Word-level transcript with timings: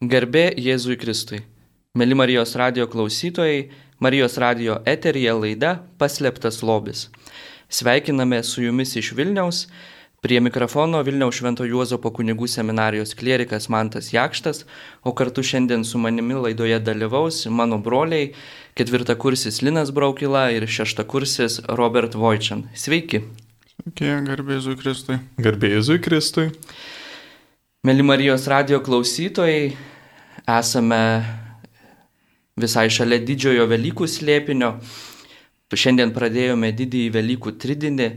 Garbė 0.00 0.46
Jėzui 0.56 0.94
Kristui. 0.96 1.42
Mėly 1.92 2.16
Marijos 2.16 2.54
radio 2.56 2.86
klausytojai, 2.88 3.66
Marijos 4.00 4.38
radio 4.40 4.78
eterija 4.88 5.34
laida 5.36 5.74
Paslėptas 6.00 6.62
lobis. 6.64 7.02
Sveikiname 7.68 8.38
su 8.40 8.62
jumis 8.64 8.94
iš 8.96 9.10
Vilniaus. 9.18 9.66
Prie 10.24 10.38
mikrofono 10.40 11.02
Vilniaus 11.04 11.36
Švento 11.36 11.66
Juozapo 11.68 12.08
kunigų 12.16 12.48
seminarijos 12.48 13.12
klierikas 13.12 13.68
Mantas 13.68 14.08
Jakštas, 14.14 14.62
o 15.04 15.12
kartu 15.12 15.44
šiandien 15.44 15.84
su 15.84 16.00
manimi 16.00 16.38
laidoje 16.46 16.78
dalyvaus 16.80 17.42
mano 17.52 17.76
broliai, 17.76 18.30
ketvirtakursis 18.80 19.60
Linas 19.60 19.92
Braukila 19.92 20.46
ir 20.56 20.64
šeštakursis 20.64 21.60
Robert 21.68 22.16
Vojčian. 22.16 22.70
Sveiki. 22.72 23.20
Sveiki, 23.74 24.08
garbė 24.30 24.56
Jėzui 24.56 24.80
Kristui. 24.80 25.20
Garbė 25.36 25.74
Jėzui 25.74 26.00
Kristui. 26.00 26.48
Mėly 27.84 28.04
Marijos 28.04 28.42
radio 28.48 28.76
klausytojai, 28.84 29.70
esame 30.58 31.00
visai 32.60 32.88
šalia 32.92 33.20
didžiojo 33.24 33.66
Velykų 33.70 34.08
slėpinio. 34.10 34.74
Šiandien 35.70 36.10
pradėjome 36.10 36.72
didįjį 36.74 37.12
Velykų 37.14 37.54
tridinį 37.62 38.08
e, 38.10 38.16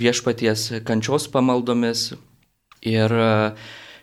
viešpaties 0.00 0.82
kančios 0.88 1.28
pamaldomis. 1.30 2.08
Ir 2.82 3.14
e, 3.14 3.28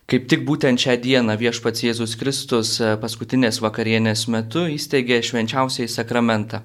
kaip 0.09 0.29
tik 0.31 0.45
būtent 0.47 0.79
šią 0.79 0.95
dieną 1.03 1.35
viešpats 1.41 1.83
Jėzus 1.83 2.15
Kristus 2.19 2.77
e, 2.79 2.93
paskutinės 3.01 3.59
vakarienės 3.65 4.29
metu 4.31 4.63
įsteigė 4.71 5.19
švenčiausiai 5.27 5.91
sakramentą. 5.91 6.63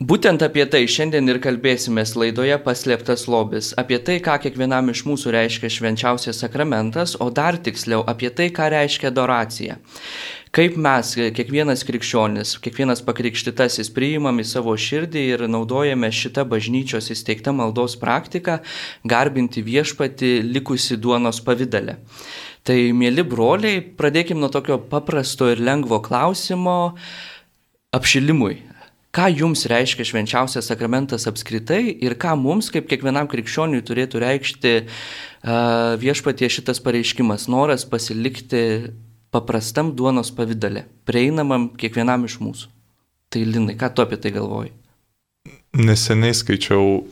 Būtent 0.00 0.40
apie 0.40 0.64
tai 0.64 0.86
šiandien 0.88 1.26
ir 1.28 1.38
kalbėsime 1.44 2.00
laidoje 2.16 2.56
Paslėptas 2.64 3.26
lobis, 3.28 3.74
apie 3.76 3.98
tai, 4.00 4.14
ką 4.24 4.38
kiekvienam 4.40 4.86
iš 4.88 5.02
mūsų 5.04 5.34
reiškia 5.34 5.68
švenčiausias 5.74 6.38
sakramentas, 6.40 7.18
o 7.20 7.26
dar 7.28 7.58
tiksliau 7.60 8.06
apie 8.08 8.30
tai, 8.32 8.46
ką 8.48 8.70
reiškia 8.72 9.10
adoracija. 9.10 9.76
Kaip 10.56 10.78
mes, 10.80 11.10
kiekvienas 11.36 11.84
krikščionis, 11.84 12.54
kiekvienas 12.64 13.04
pakrikštitasis 13.04 13.92
priimam 13.92 14.40
į 14.40 14.46
savo 14.48 14.72
širdį 14.72 15.26
ir 15.34 15.44
naudojame 15.52 16.08
šitą 16.08 16.46
bažnyčios 16.48 17.12
įsteigtą 17.12 17.52
maldos 17.52 17.98
praktiką 18.00 18.56
garbinti 19.04 19.60
viešpati 19.68 20.38
likusi 20.48 20.96
duonos 20.96 21.42
pavydale. 21.44 21.98
Tai, 22.64 22.80
mėly 22.96 23.28
broliai, 23.28 23.84
pradėkime 23.84 24.40
nuo 24.40 24.48
tokio 24.48 24.80
paprasto 24.80 25.52
ir 25.52 25.60
lengvo 25.60 26.00
klausimo 26.00 26.80
apšilimui 27.92 28.69
ką 29.14 29.26
jums 29.34 29.66
reiškia 29.70 30.06
švenčiausias 30.06 30.70
sakramentas 30.70 31.26
apskritai 31.30 31.82
ir 31.90 32.16
ką 32.20 32.36
mums, 32.38 32.70
kaip 32.72 32.88
kiekvienam 32.90 33.28
krikščioniui, 33.30 33.82
turėtų 33.86 34.22
reikšti 34.22 34.74
uh, 34.80 35.96
viešpatie 36.00 36.50
šitas 36.52 36.82
pareiškimas, 36.84 37.48
noras 37.50 37.86
pasilikti 37.88 38.92
paprastam 39.34 39.94
duonos 39.98 40.32
pavydale, 40.34 40.86
prieinamam 41.06 41.70
kiekvienam 41.78 42.26
iš 42.26 42.40
mūsų. 42.42 42.70
Tai 43.30 43.46
Linai, 43.46 43.76
ką 43.78 43.92
tu 43.94 44.02
apie 44.02 44.18
tai 44.18 44.32
galvoji? 44.34 44.72
Neseniai 45.78 46.34
skaičiau 46.34 47.04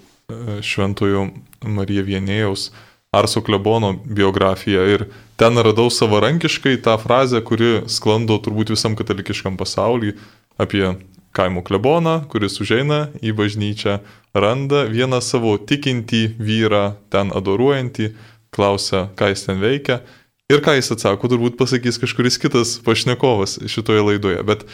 šventojo 0.67 1.29
Marija 1.65 2.03
Vienėjaus 2.05 2.69
Arso 3.15 3.41
Klebono 3.41 3.95
biografiją 4.05 4.83
ir 4.93 5.05
ten 5.41 5.57
radau 5.65 5.89
savarankiškai 5.91 6.77
tą 6.85 6.99
frazę, 7.01 7.41
kuri 7.41 7.87
sklando 7.89 8.37
turbūt 8.45 8.75
visam 8.75 8.99
katalikiškam 8.99 9.57
pasauliui 9.57 10.19
apie 10.61 10.91
kaimo 11.39 11.63
kleboną, 11.67 12.21
kuris 12.33 12.59
užeina 12.63 13.07
į 13.23 13.35
bažnyčią, 13.39 13.99
randa 14.35 14.85
vieną 14.91 15.21
savo 15.25 15.55
tikintį 15.59 16.23
vyrą, 16.43 16.85
ten 17.13 17.31
adoruojantį, 17.35 18.11
klausia, 18.55 19.07
ką 19.19 19.31
jis 19.33 19.47
ten 19.47 19.63
veikia. 19.63 20.01
Ir 20.49 20.63
ką 20.65 20.79
jis 20.79 20.91
atsako, 20.95 21.29
turbūt 21.31 21.59
pasakys 21.61 22.01
kažkuris 22.01 22.41
kitas 22.41 22.79
pašnekovas 22.85 23.59
šitoje 23.69 24.05
laidoje. 24.07 24.41
Bet 24.49 24.65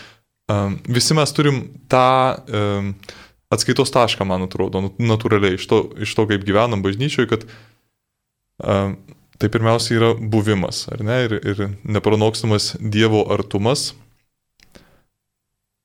um, 0.48 0.78
visi 0.86 1.16
mes 1.18 1.34
turim 1.34 1.64
tą 1.90 2.38
um, 2.46 2.92
atskaitos 3.54 3.92
tašką, 3.94 4.26
man 4.28 4.46
atrodo, 4.46 4.84
natūraliai, 4.98 5.58
iš 5.58 5.66
to, 5.70 5.80
iš 6.02 6.14
to 6.16 6.26
kaip 6.30 6.46
gyvenam 6.46 6.82
bažnyčioje, 6.84 7.30
kad 7.30 7.46
um, 8.62 8.96
tai 9.38 9.50
pirmiausia 9.50 9.98
yra 9.98 10.12
buvimas, 10.14 10.86
ar 10.94 11.02
ne, 11.04 11.18
ir, 11.26 11.36
ir 11.42 11.64
nepranokstamas 11.82 12.74
Dievo 12.78 13.24
artumas, 13.34 13.92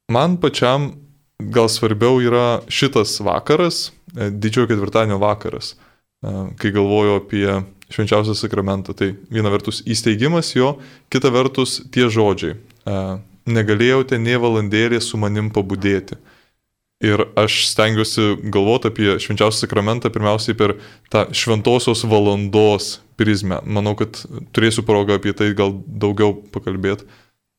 Man 0.10 0.40
pačiam 0.42 0.90
gal 1.40 1.70
svarbiau 1.70 2.18
yra 2.22 2.62
šitas 2.68 3.20
vakaras, 3.22 3.92
e, 4.18 4.30
didžiojo 4.30 4.68
ketvirtadienio 4.72 5.20
vakaras, 5.22 5.76
e, 5.76 6.34
kai 6.58 6.72
galvoju 6.74 7.20
apie 7.22 7.62
švenčiausią 7.94 8.34
sakramentą. 8.36 8.94
Tai 8.98 9.14
viena 9.30 9.54
vertus 9.54 9.84
įsteigimas 9.86 10.56
jo, 10.56 10.80
kita 11.14 11.30
vertus 11.30 11.80
tie 11.94 12.10
žodžiai. 12.10 12.58
E, 12.58 12.98
negalėjote 13.46 14.18
nie 14.18 14.38
valandėlį 14.42 15.02
su 15.02 15.18
manim 15.18 15.54
pabudėti. 15.54 16.18
Ir 17.06 17.30
aš 17.38 17.70
stengiuosi 17.70 18.50
galvoti 18.52 18.90
apie 18.90 19.14
švenčiausią 19.22 19.62
sakramentą 19.62 20.10
pirmiausiai 20.12 20.58
per 20.58 20.76
tą 21.14 21.30
šventosios 21.32 22.04
valandos 22.04 22.98
prizmę. 23.16 23.62
Manau, 23.64 23.94
kad 23.96 24.26
turėsiu 24.52 24.84
progą 24.84 25.16
apie 25.16 25.32
tai 25.38 25.54
gal 25.54 25.78
daugiau 25.86 26.34
pakalbėti. 26.52 27.06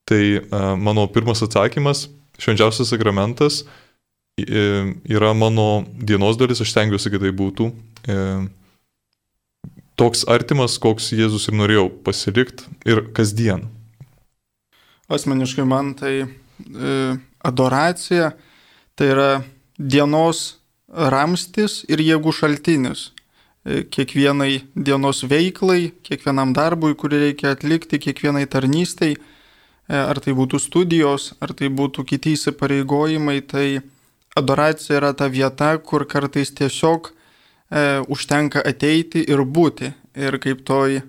Tai 0.05 0.21
mano 0.77 1.07
pirmas 1.07 1.41
atsakymas 1.45 2.09
švenčiausias 2.39 2.91
sakramentas 2.93 3.63
yra 4.37 5.33
mano 5.33 5.85
dienos 5.93 6.37
dalis, 6.37 6.61
aš 6.61 6.71
stengiuosi, 6.71 7.11
kad 7.11 7.21
tai 7.21 7.31
būtų. 7.35 7.67
E, 8.07 8.17
toks 9.99 10.23
artimas, 10.31 10.77
koks 10.81 11.11
Jėzus 11.13 11.49
ir 11.49 11.57
norėjau 11.59 11.89
pasilikti 12.05 12.65
ir 12.87 13.03
kasdien. 13.13 13.67
Asmeniškai 15.11 15.65
man 15.67 15.93
tai 15.99 16.13
e, 16.23 16.27
adoracija, 17.43 18.31
tai 18.95 19.11
yra 19.11 19.31
dienos 19.77 20.61
ramstis 20.87 21.81
ir 21.91 22.01
jėgų 22.03 22.33
šaltinis. 22.35 23.11
E, 23.61 23.83
kiekvienai 23.83 24.63
dienos 24.73 25.25
veiklai, 25.27 25.91
kiekvienam 26.07 26.55
darbui, 26.57 26.95
kurį 26.97 27.27
reikia 27.27 27.53
atlikti, 27.53 27.99
kiekvienai 28.01 28.47
tarnystai 28.49 29.15
ar 29.91 30.19
tai 30.23 30.33
būtų 30.37 30.59
studijos, 30.61 31.31
ar 31.43 31.53
tai 31.57 31.67
būtų 31.73 32.05
kiti 32.07 32.35
įsipareigojimai, 32.37 33.41
tai 33.43 33.81
adoracija 34.37 34.99
yra 34.99 35.11
ta 35.17 35.27
vieta, 35.27 35.73
kur 35.83 36.05
kartais 36.07 36.53
tiesiog 36.55 37.11
e, 37.11 37.99
užtenka 38.07 38.63
ateiti 38.63 39.25
ir 39.27 39.43
būti. 39.43 39.91
Ir 40.15 40.37
kaip 40.43 40.63
toj 40.67 40.99
e, 40.99 41.03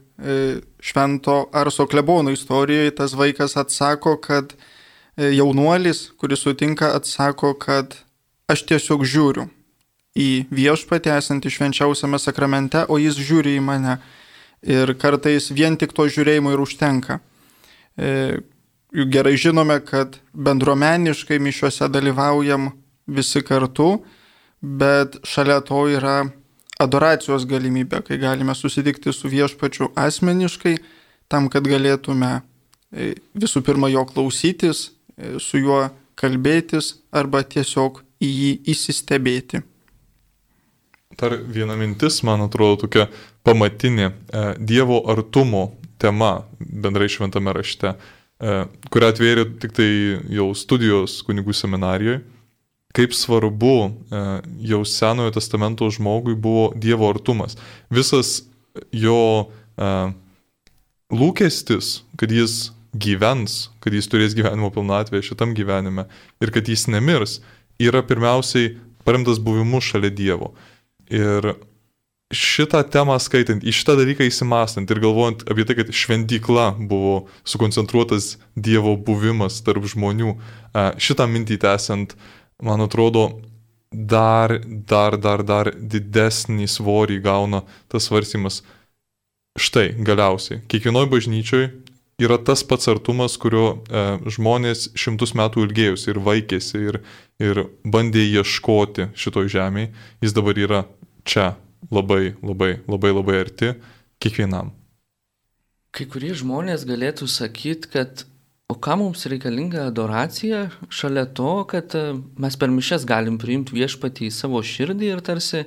švento 0.82 1.48
Arso 1.54 1.86
klebono 1.90 2.34
istorijoje 2.34 2.94
tas 2.98 3.14
vaikas 3.18 3.56
atsako, 3.58 4.16
kad 4.22 4.54
e, 4.54 5.32
jaunuolis, 5.36 6.10
kuris 6.18 6.42
sutinka, 6.42 6.94
atsako, 6.98 7.54
kad 7.54 7.96
aš 8.50 8.66
tiesiog 8.68 9.06
žiūriu 9.06 9.48
į 10.18 10.46
viešpatį 10.52 11.14
esantį 11.16 11.50
švenčiausiame 11.54 12.18
sakramente, 12.20 12.84
o 12.88 12.98
jis 13.00 13.16
žiūri 13.16 13.56
į 13.56 13.64
mane. 13.64 13.98
Ir 14.62 14.92
kartais 14.94 15.48
vien 15.50 15.74
tik 15.78 15.94
to 15.96 16.06
žiūrėjimo 16.06 16.52
ir 16.52 16.60
užtenka. 16.62 17.18
E, 17.98 18.42
juk 18.92 19.08
gerai 19.12 19.36
žinome, 19.36 19.78
kad 19.84 20.18
bendruomeniškai 20.32 21.38
mišiuose 21.38 21.88
dalyvaujam 21.88 22.70
visi 23.06 23.42
kartu, 23.42 24.02
bet 24.60 25.16
šalia 25.26 25.60
to 25.66 25.86
yra 25.90 26.26
adoracijos 26.82 27.46
galimybė, 27.48 28.02
kai 28.06 28.18
galime 28.20 28.54
susitikti 28.58 29.12
su 29.14 29.30
viešpačiu 29.32 29.92
asmeniškai, 29.98 30.76
tam, 31.30 31.48
kad 31.52 31.66
galėtume 31.68 32.40
e, 32.92 33.14
visų 33.38 33.62
pirma 33.64 33.90
jo 33.92 34.04
klausytis, 34.08 34.90
e, 35.16 35.36
su 35.40 35.62
juo 35.62 35.86
kalbėtis 36.18 36.96
arba 37.14 37.42
tiesiog 37.42 38.02
į 38.22 38.30
jį 38.30 38.50
įsistebėti. 38.74 39.62
Dar 41.18 41.36
viena 41.54 41.76
mintis, 41.78 42.22
man 42.26 42.44
atrodo, 42.44 42.82
tokia 42.84 43.08
pamatinė 43.46 44.08
e, 44.08 44.44
Dievo 44.58 45.02
artumo 45.12 45.70
tema 46.02 46.42
bendrai 46.58 47.08
šventame 47.12 47.54
rašte. 47.54 47.94
E, 48.42 48.54
kurią 48.90 49.12
atvėrė 49.12 49.44
tik 49.62 49.74
tai 49.76 49.88
jau 50.34 50.48
studijos 50.58 51.20
kunigų 51.26 51.54
seminarijoje, 51.54 52.24
kaip 52.96 53.14
svarbu 53.14 53.76
e, 53.86 54.22
jau 54.72 54.80
Senojo 54.88 55.30
testamento 55.36 55.86
žmogui 55.94 56.34
buvo 56.34 56.72
Dievo 56.74 57.06
artumas. 57.12 57.54
Visas 57.86 58.40
jo 58.90 59.46
e, 59.78 59.92
lūkestis, 61.14 62.00
kad 62.18 62.34
jis 62.34 62.72
gyvens, 62.92 63.70
kad 63.80 63.94
jis 63.94 64.10
turės 64.10 64.34
gyvenimo 64.36 64.72
pilnatvę 64.74 65.22
šitam 65.24 65.54
gyvenime 65.56 66.08
ir 66.42 66.52
kad 66.52 66.66
jis 66.68 66.88
nemirs, 66.90 67.38
yra 67.80 68.02
pirmiausiai 68.04 68.74
paremtas 69.06 69.38
buvimu 69.38 69.80
šalia 69.80 70.10
Dievo. 70.10 70.50
Ir 71.12 71.54
šitą 72.32 72.80
temą 72.88 73.18
skaitant, 73.20 73.62
į 73.64 73.74
šitą 73.76 73.96
dalyką 74.00 74.26
įsimastant 74.26 74.90
ir 74.90 75.00
galvojant 75.02 75.44
apie 75.50 75.66
tai, 75.68 75.76
kad 75.78 75.92
šventykla 75.94 76.72
buvo 76.90 77.26
sukoncentruotas 77.44 78.36
Dievo 78.56 78.96
buvimas 78.96 79.60
tarp 79.64 79.86
žmonių, 79.88 80.34
šitą 81.00 81.28
mintį 81.30 81.60
tęsiant, 81.62 82.16
man 82.64 82.84
atrodo, 82.84 83.28
dar, 83.92 84.56
dar, 84.64 85.18
dar, 85.20 85.44
dar 85.44 85.72
didesnį 85.76 86.68
svorį 86.68 87.20
gauna 87.24 87.62
tas 87.92 88.08
svarstymas. 88.08 88.62
Štai, 89.60 89.90
galiausiai, 90.00 90.62
kiekvienoje 90.72 91.10
bažnyčioje 91.12 91.66
yra 92.22 92.38
tas 92.40 92.62
pats 92.64 92.88
artumas, 92.88 93.34
kurio 93.40 93.82
e, 93.84 94.04
žmonės 94.32 94.90
šimtus 94.96 95.34
metų 95.36 95.66
ilgėjusi 95.66 96.08
ir 96.12 96.20
vaikėsi 96.24 96.80
ir, 96.88 97.00
ir 97.42 97.66
bandė 97.84 98.24
ieškoti 98.40 99.10
šitoj 99.18 99.50
žemėje, 99.52 99.90
jis 100.24 100.36
dabar 100.36 100.60
yra 100.60 100.82
čia 101.28 101.52
labai, 101.90 102.34
labai, 102.42 102.76
labai, 102.88 103.12
labai 103.12 103.40
arti 103.40 103.72
kiekvienam. 104.22 104.72
Kai 105.92 106.06
kurie 106.08 106.32
žmonės 106.36 106.86
galėtų 106.88 107.26
sakyti, 107.28 107.90
kad 107.92 108.24
o 108.72 108.76
kam 108.80 109.02
mums 109.02 109.26
reikalinga 109.28 109.88
adoracija 109.90 110.62
šalia 110.88 111.26
to, 111.36 111.50
kad 111.68 111.92
e, 111.98 112.04
mes 112.40 112.56
per 112.56 112.72
mišes 112.72 113.04
galim 113.08 113.36
priimti 113.40 113.76
viešpatį 113.76 114.30
į 114.30 114.32
savo 114.32 114.62
širdį 114.64 115.10
ir 115.12 115.20
tarsi, 115.24 115.66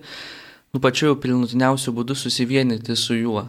nu 0.73 0.81
pačiu 0.81 1.13
pilnutiniausiu 1.21 1.93
būdu 1.93 2.17
susivienyti 2.17 2.97
su 2.97 3.19
juo. 3.19 3.45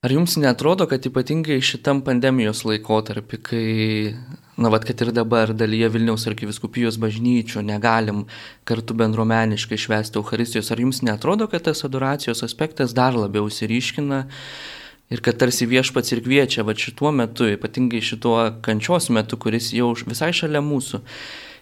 Ar 0.00 0.14
jums 0.14 0.38
netrodo, 0.40 0.86
kad 0.88 1.04
ypatingai 1.04 1.58
šitam 1.60 1.98
pandemijos 2.00 2.62
laikotarpį, 2.64 3.38
kai, 3.44 3.64
na, 4.56 4.70
vad, 4.72 4.86
kad 4.88 5.02
ir 5.04 5.10
dabar 5.12 5.50
dalyje 5.52 5.90
Vilniaus 5.92 6.22
arkiviskupijos 6.30 6.96
bažnyčių 7.02 7.60
negalim 7.68 8.22
kartu 8.64 8.94
bendruomeniškai 8.96 9.76
švęsti 9.76 10.16
Euharistijos, 10.16 10.70
ar 10.72 10.80
jums 10.80 11.02
netrodo, 11.04 11.44
kad 11.52 11.66
tas 11.66 11.84
adoracijos 11.84 12.40
aspektas 12.46 12.94
dar 12.96 13.12
labiau 13.12 13.50
įsiriškina 13.50 14.22
ir 15.12 15.20
kad 15.26 15.36
tarsi 15.42 15.68
viešpats 15.68 16.14
ir 16.16 16.22
kviečia, 16.24 16.64
va 16.64 16.72
šituo 16.72 17.12
metu, 17.18 17.50
ypatingai 17.52 18.00
šituo 18.00 18.36
kančios 18.64 19.10
metu, 19.12 19.36
kuris 19.36 19.68
jau 19.76 19.90
visai 20.00 20.30
šalia 20.38 20.62
mūsų, 20.64 21.02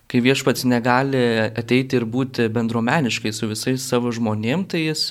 kai 0.06 0.20
viešpats 0.22 0.62
negali 0.70 1.24
ateiti 1.48 1.98
ir 1.98 2.06
būti 2.06 2.46
bendruomeniškai 2.54 3.34
su 3.34 3.50
visais 3.50 3.88
savo 3.90 4.14
žmonėm, 4.14 4.62
tai 4.70 4.84
jis 4.84 5.08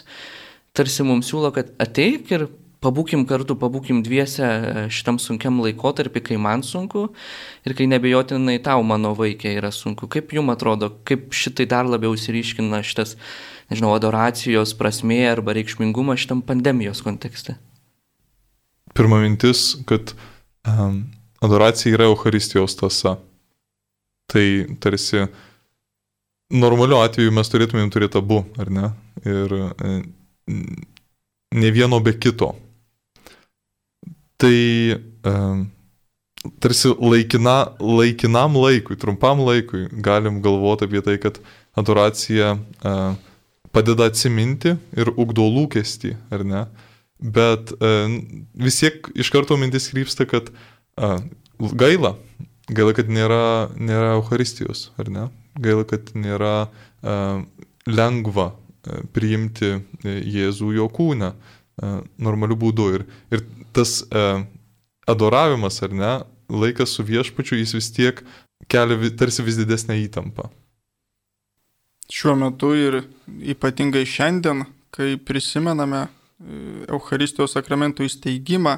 tarsi 0.71 1.03
mums 1.03 1.27
siūlo, 1.33 1.51
kad 1.51 1.75
ateik 1.83 2.31
ir 2.31 2.47
pabūkim 2.87 3.25
kartu, 3.27 3.57
pabūkim 3.59 3.99
dviese 4.05 4.45
e, 4.45 4.85
šitam 4.93 5.19
sunkiam 5.19 5.59
laikotarpį, 5.63 6.23
kai 6.29 6.39
man 6.41 6.63
sunku 6.63 7.07
ir 7.67 7.75
kai 7.77 7.87
nebejotinai 7.91 8.57
tau 8.63 8.83
mano 8.87 9.13
vaikė 9.17 9.57
yra 9.59 9.71
sunku. 9.75 10.07
Kaip 10.11 10.31
jums 10.35 10.55
atrodo, 10.55 10.93
kaip 11.07 11.29
šitai 11.35 11.67
dar 11.69 11.89
labiau 11.89 12.15
įsiriškina 12.15 12.81
šitas, 12.87 13.17
nežinau, 13.71 13.91
adoracijos 13.97 14.75
prasmė 14.79 15.25
arba 15.33 15.57
reikšmingumą 15.57 16.15
šitam 16.19 16.43
pandemijos 16.45 17.03
kontekste? 17.05 17.57
Pirma 18.97 19.19
mintis, 19.21 19.75
kad 19.89 20.15
um, 20.65 21.03
adoracija 21.43 21.97
yra 21.97 22.07
Euharistijos 22.09 22.77
tasa. 22.79 23.17
Tai 24.27 24.45
tarsi 24.83 25.27
normaliu 26.51 26.99
atveju 26.99 27.33
mes 27.35 27.51
turėtumėm 27.51 27.91
turėti 27.93 28.19
abu, 28.19 28.41
ar 28.59 28.71
ne? 28.73 28.89
Ir 29.27 29.53
e, 29.55 29.91
ne 31.55 31.71
vieno 31.75 31.99
be 32.03 32.15
kito 32.15 32.55
tai 34.37 34.57
tarsi 36.61 36.93
laikina, 37.01 37.73
laikinam 37.81 38.55
laikui, 38.61 38.97
trumpam 38.99 39.41
laikui 39.45 39.87
galim 40.03 40.41
galvoti 40.41 40.87
apie 40.87 41.01
tai, 41.05 41.17
kad 41.21 41.39
adoracija 41.77 42.55
padeda 43.73 44.07
atsiminti 44.09 44.75
ir 44.97 45.11
ugdo 45.17 45.47
lūkestį, 45.51 46.13
ar 46.33 46.45
ne? 46.47 46.63
Bet 47.17 47.73
vis 48.53 48.79
tiek 48.79 49.09
iš 49.17 49.31
karto 49.33 49.57
mintis 49.57 49.89
krypsta, 49.91 50.27
kad 50.29 50.51
gaila, 51.57 52.13
gaila, 52.69 52.93
kad 52.97 53.09
nėra, 53.09 53.73
nėra 53.73 54.15
Euharistijos, 54.19 54.91
ar 55.01 55.11
ne? 55.13 55.27
Gaila, 55.57 55.83
kad 55.89 56.13
nėra 56.13 56.69
lengva 57.89 58.51
priimti 59.13 59.79
Jėzų 60.05 60.75
jo 60.77 60.87
kūną 60.93 61.33
normaliu 62.17 62.57
būdu. 62.57 62.87
Ir, 62.97 63.05
ir 63.31 63.43
tas 63.75 64.01
e, 64.09 64.25
adoravimas, 65.07 65.81
ar 65.85 65.93
ne, 65.93 66.13
laikas 66.49 66.95
su 66.97 67.05
viešpačiu, 67.05 67.57
jis 67.59 67.75
vis 67.77 67.91
tiek 67.93 68.23
kelia 68.71 69.11
tarsi 69.17 69.45
vis 69.45 69.59
didesnę 69.59 69.97
įtampą. 70.05 70.49
Šiuo 72.07 72.37
metu 72.39 72.71
ir 72.75 73.01
ypatingai 73.51 74.05
šiandien, 74.07 74.63
kai 74.95 75.17
prisimename 75.19 76.05
e, 76.05 76.09
Euharistijos 76.87 77.57
sakramentų 77.57 78.07
įsteigimą 78.07 78.77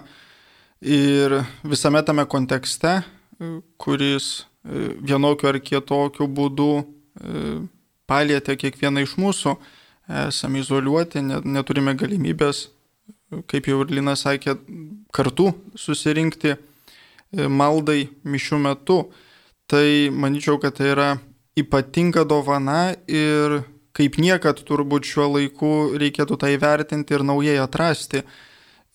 ir 0.81 1.39
visame 1.63 2.01
tame 2.05 2.25
kontekste, 2.29 2.99
e, 2.99 3.51
kuris 3.77 4.31
e, 4.39 4.95
vienokiu 5.05 5.51
ar 5.51 5.61
kitokiu 5.61 6.27
būdu 6.27 6.71
palėtė 8.07 8.53
kiekvieną 8.55 9.01
iš 9.03 9.17
mūsų, 9.19 9.51
esame 10.29 10.61
izoliuoti, 10.61 11.19
neturime 11.43 11.91
galimybės 11.99 12.69
kaip 13.49 13.69
jau 13.69 13.81
ir 13.83 13.93
Lina 13.93 14.15
sakė, 14.17 14.55
kartu 15.15 15.51
susirinkti 15.77 16.53
e, 16.55 16.59
maldai 17.47 18.09
mišių 18.25 18.61
metu, 18.63 19.01
tai 19.69 20.09
manyčiau, 20.09 20.57
kad 20.61 20.77
tai 20.79 20.93
yra 20.93 21.09
ypatinga 21.59 22.25
dovana 22.27 22.95
ir 23.07 23.61
kaip 23.97 24.17
niekad 24.21 24.61
turbūt 24.65 25.07
šiuo 25.09 25.27
laiku 25.35 25.73
reikėtų 25.99 26.37
tai 26.39 26.55
vertinti 26.61 27.17
ir 27.17 27.25
naujai 27.25 27.57
atrasti. 27.61 28.23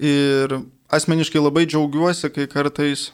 Ir 0.02 0.58
asmeniškai 0.94 1.42
labai 1.42 1.66
džiaugiuosi, 1.68 2.30
kai 2.34 2.48
kartais 2.50 3.10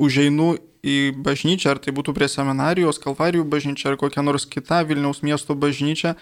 užeinu 0.00 0.54
į 0.84 0.96
bažnyčią, 1.24 1.74
ar 1.74 1.80
tai 1.80 1.94
būtų 1.96 2.14
prie 2.16 2.28
seminarijos, 2.28 3.00
Kalvarijų 3.00 3.46
bažnyčia, 3.48 3.92
ar 3.92 4.00
kokia 4.00 4.24
nors 4.24 4.44
kita 4.48 4.82
Vilniaus 4.88 5.22
miesto 5.24 5.56
bažnyčia, 5.56 6.14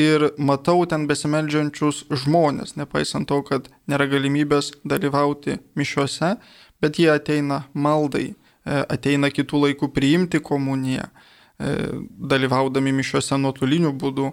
ir 0.00 0.30
matau 0.40 0.84
ten 0.88 1.06
besimeldžiančius 1.08 2.06
žmonės, 2.22 2.76
nepaisant 2.80 3.28
to, 3.28 3.42
kad 3.44 3.68
nėra 3.90 4.08
galimybės 4.08 4.72
dalyvauti 4.88 5.58
mišiuose, 5.76 6.36
bet 6.82 6.98
jie 6.98 7.10
ateina 7.12 7.64
maldai, 7.74 8.32
e, 8.32 8.80
ateina 8.88 9.30
kitų 9.30 9.66
laikų 9.66 9.92
priimti 9.92 10.40
komuniją, 10.40 11.04
e, 11.04 11.76
dalyvaudami 12.32 12.92
mišiuose 12.92 13.38
nuotoliniu 13.38 13.92
būdu. 13.92 14.32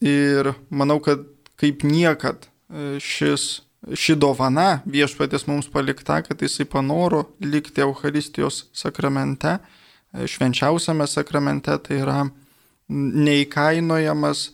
Ir 0.00 0.54
manau, 0.70 1.00
kad 1.04 1.24
kaip 1.58 1.84
niekad 1.84 2.48
e, 2.48 2.98
šis, 3.02 3.62
ši 3.94 4.16
dovana 4.16 4.80
viešpatės 4.88 5.46
mums 5.46 5.68
palikta, 5.70 6.22
kad 6.22 6.40
jisai 6.40 6.64
panoro 6.64 7.28
likti 7.40 7.84
Euharistijos 7.84 8.68
sakramente, 8.72 9.58
švenčiausiame 10.08 11.04
sakramente, 11.06 11.74
tai 11.84 11.98
yra 12.00 12.22
neįkainojamas 12.88 14.48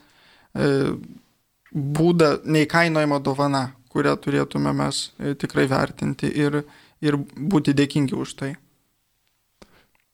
būdą, 0.54 2.30
neįkainojama 2.46 3.18
dovana, 3.24 3.64
kurią 3.94 4.16
turėtume 4.22 4.72
mes 4.74 5.08
e, 5.18 5.34
tikrai 5.38 5.66
vertinti 5.70 6.30
ir, 6.30 6.62
ir 7.02 7.18
būti 7.18 7.74
dėkingi 7.76 8.16
už 8.18 8.34
tai. 8.40 8.52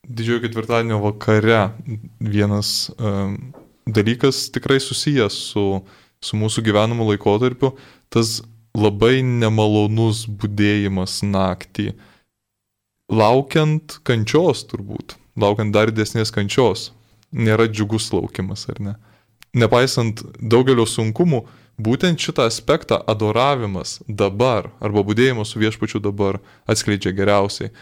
Didžiojo 0.09 0.43
ketvirtadienio 0.47 0.99
vakare 1.03 1.71
vienas 2.21 2.91
um, 2.97 3.37
dalykas 3.87 4.49
tikrai 4.53 4.81
susijęs 4.81 5.37
su, 5.53 5.65
su 6.25 6.39
mūsų 6.41 6.65
gyvenamu 6.67 7.07
laikotarpiu, 7.13 7.75
tas 8.13 8.41
labai 8.77 9.21
nemalonus 9.27 10.25
būdėjimas 10.27 11.21
naktį, 11.27 11.93
laukiant 13.13 14.01
kančios 14.07 14.65
turbūt, 14.71 15.17
laukiant 15.37 15.75
dar 15.75 15.93
didesnės 15.93 16.33
kančios. 16.35 16.91
Nėra 17.31 17.69
džiugus 17.71 18.09
laukimas, 18.11 18.65
ar 18.73 18.81
ne? 18.83 18.97
Nepaisant 19.57 20.23
daugelio 20.41 20.87
sunkumų, 20.87 21.45
būtent 21.81 22.21
šitą 22.21 22.47
aspektą 22.49 23.01
adoravimas 23.09 23.99
dabar 24.07 24.71
arba 24.81 25.05
būdėjimas 25.07 25.53
su 25.53 25.61
viešpačiu 25.63 26.03
dabar 26.05 26.41
atskleidžia 26.71 27.15
geriausiai. 27.17 27.73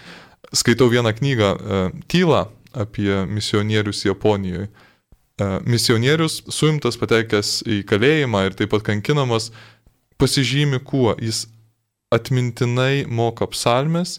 Skaitau 0.55 0.89
vieną 0.89 1.13
knygą 1.19 1.49
e, 1.55 1.81
Tyla 2.09 2.47
apie 2.73 3.25
misionierius 3.27 4.05
Japonijoje. 4.07 4.69
E, 4.69 5.51
misionierius 5.67 6.43
suimtas 6.53 6.99
patekęs 7.01 7.61
į 7.67 7.83
kalėjimą 7.89 8.47
ir 8.47 8.57
taip 8.59 8.73
pat 8.73 8.87
kankinamas 8.87 9.51
pasižymi 10.19 10.81
kuo 10.87 11.15
jis 11.21 11.47
atmintinai 12.15 13.05
moka 13.07 13.47
psalmes 13.53 14.19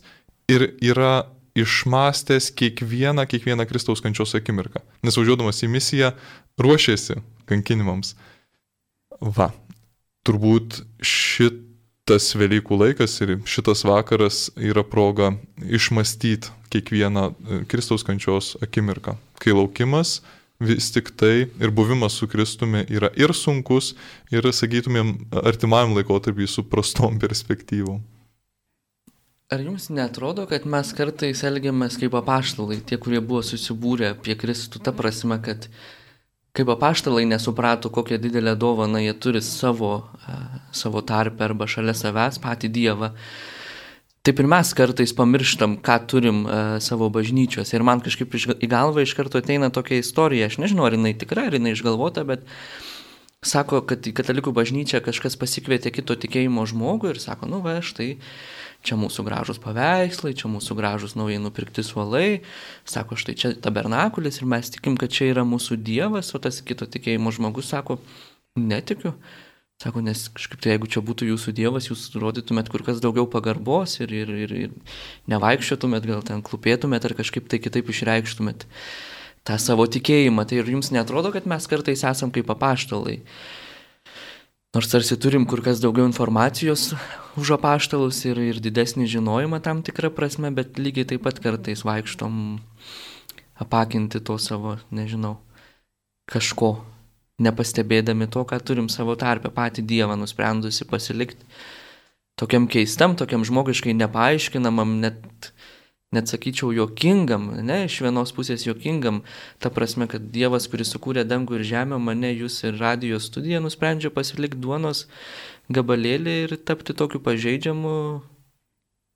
ir 0.51 0.69
yra 0.81 1.25
išmastęs 1.57 2.51
kiekvieną, 2.55 3.25
kiekvieną 3.27 3.65
Kristaus 3.65 4.01
kančios 4.01 4.35
akimirką. 4.37 4.83
Nes 5.03 5.17
važiuodamas 5.17 5.63
į 5.65 5.71
misiją 5.73 6.13
ruošėsi 6.61 7.17
kankinimams. 7.49 8.15
Va, 9.19 9.49
turbūt 10.25 10.81
šitas 11.01 12.31
Velykų 12.39 12.79
laikas 12.79 13.17
ir 13.25 13.37
šitas 13.49 13.83
vakaras 13.87 14.47
yra 14.55 14.85
proga 14.87 15.33
išmastyti 15.59 16.53
kiekvieną 16.73 17.25
e, 17.29 17.61
Kristaus 17.69 18.05
kančios 18.05 18.55
akimirką, 18.63 19.17
kai 19.41 19.55
laukimas 19.57 20.19
vis 20.59 20.91
tik 20.91 21.13
tai 21.15 21.47
ir 21.47 21.71
buvimas 21.71 22.17
su 22.19 22.27
Kristumi 22.27 22.83
yra 22.91 23.09
ir 23.15 23.33
sunkus, 23.33 23.93
ir, 24.31 24.43
sakytumėm, 24.53 25.13
artimam 25.43 25.95
laikotarpį 25.95 26.47
su 26.51 26.65
prastom 26.67 27.19
perspektyvom. 27.19 28.01
Ar 29.49 29.63
jums 29.65 29.87
netrodo, 29.89 30.43
kad 30.45 30.67
mes 30.69 30.91
kartais 30.93 31.39
elgiamės 31.47 31.95
kaip 31.97 32.13
apaštalai, 32.19 32.83
tie, 32.85 32.99
kurie 33.01 33.17
buvo 33.17 33.41
susibūrę 33.41 34.11
apie 34.13 34.35
Kristų, 34.37 34.83
ta 34.85 34.93
prasme, 34.93 35.39
kad 35.41 35.65
kaip 36.59 36.73
apaštalai 36.75 37.23
nesuprato, 37.25 37.89
kokią 37.89 38.19
didelę 38.19 38.55
dovaną 38.59 38.99
jie 38.99 39.13
turi 39.13 39.41
savo, 39.41 40.09
savo 40.75 41.01
tarpę 41.01 41.47
arba 41.47 41.67
šalia 41.67 41.95
savęs 41.95 42.41
patį 42.43 42.69
Dievą. 42.75 43.13
taip 44.23 44.39
ir 44.39 44.47
mes 44.51 44.73
kartais 44.75 45.13
pamirštam, 45.15 45.77
ką 45.81 45.95
turim 46.05 46.43
uh, 46.45 46.75
savo 46.83 47.07
bažnyčios. 47.09 47.71
Ir 47.73 47.83
man 47.87 48.01
kažkaip 48.03 48.35
iš, 48.35 48.49
į 48.59 48.67
galvą 48.69 49.01
iš 49.01 49.15
karto 49.17 49.39
ateina 49.39 49.71
tokia 49.73 50.03
istorija. 50.03 50.49
Aš 50.51 50.59
nežinau, 50.59 50.85
ar 50.85 50.93
jinai 50.93 51.15
tikra, 51.17 51.47
ar 51.47 51.55
jinai 51.55 51.71
išgalvota, 51.73 52.25
bet 52.27 52.43
sako, 53.41 53.79
kad 53.87 54.03
į 54.05 54.13
katalikų 54.19 54.51
bažnyčią 54.53 54.99
kažkas 55.05 55.39
pasikvietė 55.39 55.93
kito 55.95 56.19
tikėjimo 56.19 56.67
žmogų 56.67 57.15
ir 57.15 57.23
sako, 57.23 57.47
nu 57.49 57.63
va, 57.63 57.79
štai 57.79 58.19
čia 58.85 58.95
mūsų 58.99 59.25
gražus 59.27 59.59
paveikslai, 59.61 60.33
čia 60.37 60.49
mūsų 60.51 60.77
gražus 60.77 61.15
naujai 61.19 61.41
nupirkti 61.41 61.83
suolai. 61.85 62.41
Sako, 62.87 63.17
štai 63.19 63.35
čia 63.39 63.51
tabernakulis 63.59 64.39
ir 64.39 64.47
mes 64.49 64.71
tikim, 64.73 64.97
kad 64.99 65.11
čia 65.13 65.29
yra 65.33 65.45
mūsų 65.47 65.79
Dievas, 65.83 66.31
o 66.35 66.41
tas 66.41 66.61
kito 66.65 66.87
tikėjimo 66.89 67.33
žmogus 67.35 67.71
sako, 67.73 67.99
netikiu. 68.59 69.13
Sako, 69.79 70.01
nes 70.03 70.25
kažkaip 70.35 70.59
tai 70.59 70.73
jeigu 70.73 70.89
čia 70.91 71.03
būtų 71.07 71.29
jūsų 71.29 71.53
Dievas, 71.55 71.87
jūs 71.87 72.09
rodytumėt 72.19 72.67
kur 72.71 72.83
kas 72.83 72.99
daugiau 73.03 73.29
pagarbos 73.31 73.99
ir, 74.03 74.11
ir, 74.11 74.33
ir, 74.47 74.55
ir 74.65 74.97
nevaikščiotumėt, 75.31 76.07
gal 76.09 76.25
ten 76.27 76.43
klupėtumėt 76.43 77.07
ar 77.07 77.15
kažkaip 77.15 77.47
tai 77.51 77.61
kitaip 77.63 77.87
išreikštumėt 77.93 78.67
tą 79.47 79.55
savo 79.55 79.87
tikėjimą. 79.87 80.43
Tai 80.49 80.59
ir 80.59 80.73
jums 80.75 80.91
netrodo, 80.91 81.31
kad 81.31 81.47
mes 81.47 81.67
kartais 81.71 82.03
esam 82.03 82.33
kaip 82.35 82.51
apaštalai. 82.51 83.21
Nors 84.75 84.85
tarsi 84.91 85.15
turim 85.17 85.47
kur 85.49 85.63
kas 85.65 85.79
daugiau 85.81 86.05
informacijos 86.05 86.91
už 87.41 87.55
apaštalus 87.55 88.19
ir, 88.29 88.37
ir 88.37 88.59
didesnį 88.61 89.07
žinojimą 89.09 89.57
tam 89.65 89.81
tikrą 89.81 90.11
prasme, 90.13 90.51
bet 90.53 90.77
lygiai 90.77 91.07
taip 91.09 91.23
pat 91.25 91.41
kartais 91.41 91.81
vaikštom 91.81 92.59
apakinti 93.65 94.21
to 94.21 94.37
savo, 94.37 94.75
nežinau, 94.93 95.39
kažko 96.29 96.75
nepastebėdami 97.41 98.29
to, 98.29 98.45
ką 98.45 98.59
turim 98.61 98.93
savo 98.93 99.15
tarpę, 99.17 99.49
patį 99.49 99.87
Dievą 99.89 100.19
nusprendusi 100.19 100.85
pasilikti 100.85 101.49
tokiam 102.39 102.69
keistam, 102.69 103.17
tokiam 103.19 103.41
žmogiškai 103.47 103.97
nepaaiškinamam, 103.97 104.99
net, 105.01 105.49
net 106.15 106.31
sakyčiau, 106.31 106.71
jokingam, 106.73 107.51
ne, 107.65 107.83
iš 107.85 107.99
vienos 108.05 108.33
pusės 108.33 108.65
jokingam, 108.65 109.21
ta 109.61 109.69
prasme, 109.73 110.07
kad 110.09 110.31
Dievas, 110.33 110.65
kuris 110.71 110.89
sukūrė 110.95 111.25
dangų 111.29 111.59
ir 111.59 111.67
žemę, 111.69 111.99
mane, 112.01 112.31
jūs 112.33 112.63
ir 112.65 112.79
radio 112.81 113.19
studiją 113.21 113.61
nusprendžia 113.61 114.09
pasilikti 114.13 114.57
duonos 114.57 115.05
gabalėlį 115.69 116.35
ir 116.47 116.57
tapti 116.65 116.97
tokiu 116.97 117.21
pažeidžiamu, 117.21 117.93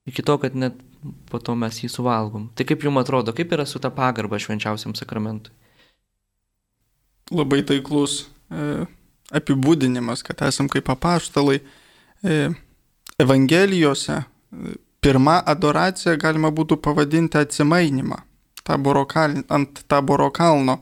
iki 0.05 0.21
to, 0.21 0.37
kad 0.37 0.53
net 0.53 0.77
po 1.31 1.41
to 1.41 1.57
mes 1.57 1.81
jį 1.81 1.89
suvalgom. 1.89 2.51
Tai 2.53 2.67
kaip 2.69 2.85
jums 2.85 3.01
atrodo, 3.01 3.33
kaip 3.35 3.57
yra 3.57 3.65
su 3.65 3.81
ta 3.81 3.89
pagarba 3.91 4.37
švenčiausiam 4.39 4.93
sakramentui? 4.95 5.51
labai 7.31 7.63
taiklus 7.67 8.23
e, 8.51 8.85
apibūdinimas, 9.33 10.23
kad 10.25 10.43
esam 10.47 10.69
kaip 10.71 10.89
apaštalai. 10.93 11.59
E, 12.23 12.49
Evangelijose 13.21 14.19
e, 14.19 14.75
pirmą 15.03 15.41
adoraciją 15.53 16.15
galima 16.21 16.51
būtų 16.55 16.79
pavadinti 16.83 17.41
atsimainimą 17.41 18.21
taboro 18.63 19.05
kal, 19.05 19.43
ant 19.49 19.83
taboro 19.87 20.31
kalno. 20.31 20.79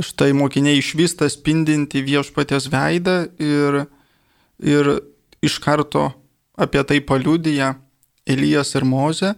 Štai 0.00 0.32
mokiniai 0.38 0.78
išvysta 0.78 1.26
spindinti 1.30 2.02
viešpatės 2.06 2.68
veidą 2.70 3.24
ir, 3.42 3.84
ir 4.62 4.90
iš 5.42 5.58
karto 5.62 6.12
apie 6.60 6.82
tai 6.86 7.00
paliudyja 7.02 7.74
Elijas 8.30 8.76
ir 8.78 8.86
Moze, 8.86 9.32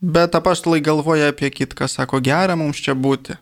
bet 0.00 0.34
apaštalai 0.36 0.82
galvoja 0.84 1.30
apie 1.32 1.48
kitką, 1.54 1.88
sako, 1.88 2.20
gera 2.20 2.58
mums 2.58 2.82
čia 2.84 2.92
būti. 2.92 3.38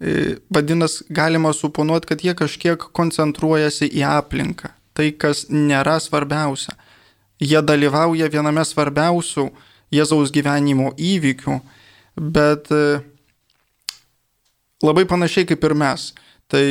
E, 0.00 0.38
Vadinasi, 0.48 1.04
galima 1.12 1.52
suponuoti, 1.52 2.08
kad 2.08 2.24
jie 2.24 2.32
kažkiek 2.38 2.88
koncentruojasi 2.96 3.90
į 3.92 4.06
aplinką, 4.14 4.72
tai 4.96 5.10
kas 5.12 5.44
nėra 5.52 5.98
svarbiausia. 6.00 6.73
Jie 7.42 7.60
dalyvauja 7.62 8.28
viename 8.30 8.64
svarbiausių 8.64 9.48
Jėzaus 9.94 10.32
gyvenimo 10.34 10.92
įvykių, 10.98 11.58
bet 12.34 12.70
e, 12.74 13.00
labai 14.82 15.04
panašiai 15.10 15.46
kaip 15.50 15.66
ir 15.66 15.74
mes. 15.78 16.12
Tai 16.50 16.62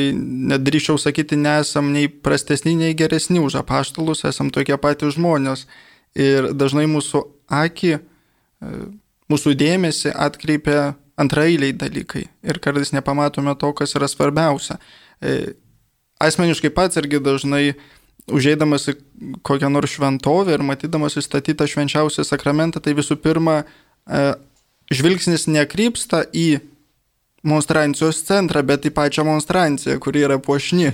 nedrįščiau 0.52 1.00
sakyti, 1.00 1.36
nesam 1.40 1.90
nei 1.92 2.08
prastesni, 2.08 2.76
nei 2.78 2.94
geresni 2.96 3.40
už 3.42 3.58
apaštalus, 3.60 4.22
esam 4.28 4.52
tokie 4.54 4.76
patys 4.80 5.16
žmonės. 5.16 5.66
Ir 6.14 6.52
dažnai 6.54 6.86
mūsų 6.90 7.24
akį, 7.64 7.96
e, 7.98 8.84
mūsų 9.32 9.56
dėmesį 9.58 10.14
atkreipia 10.14 10.94
antraeiliai 11.20 11.74
dalykai 11.78 12.24
ir 12.42 12.58
kartais 12.62 12.92
nepamatome 12.94 13.54
to, 13.58 13.72
kas 13.76 13.94
yra 13.98 14.08
svarbiausia. 14.10 14.78
E, 15.22 15.54
asmeniškai 16.22 16.72
pats 16.74 16.98
irgi 17.00 17.20
dažnai 17.22 17.74
užeidamas 18.30 18.88
į 18.90 18.96
kokią 19.44 19.70
nors 19.72 19.94
šventovę 19.96 20.56
ir 20.56 20.64
matydamas 20.64 21.18
įstatytą 21.20 21.66
švenčiausią 21.68 22.24
sakramentą, 22.24 22.80
tai 22.80 22.96
visų 22.96 23.18
pirma, 23.20 23.62
e, 24.08 24.22
žvilgsnis 24.92 25.46
nekrypsta 25.50 26.24
į 26.32 26.60
monstrancijos 27.44 28.22
centrą, 28.24 28.62
bet 28.64 28.86
į 28.88 28.94
pačią 28.96 29.26
monstranciją, 29.28 29.98
kuri 30.00 30.24
yra 30.24 30.38
puošni. 30.40 30.92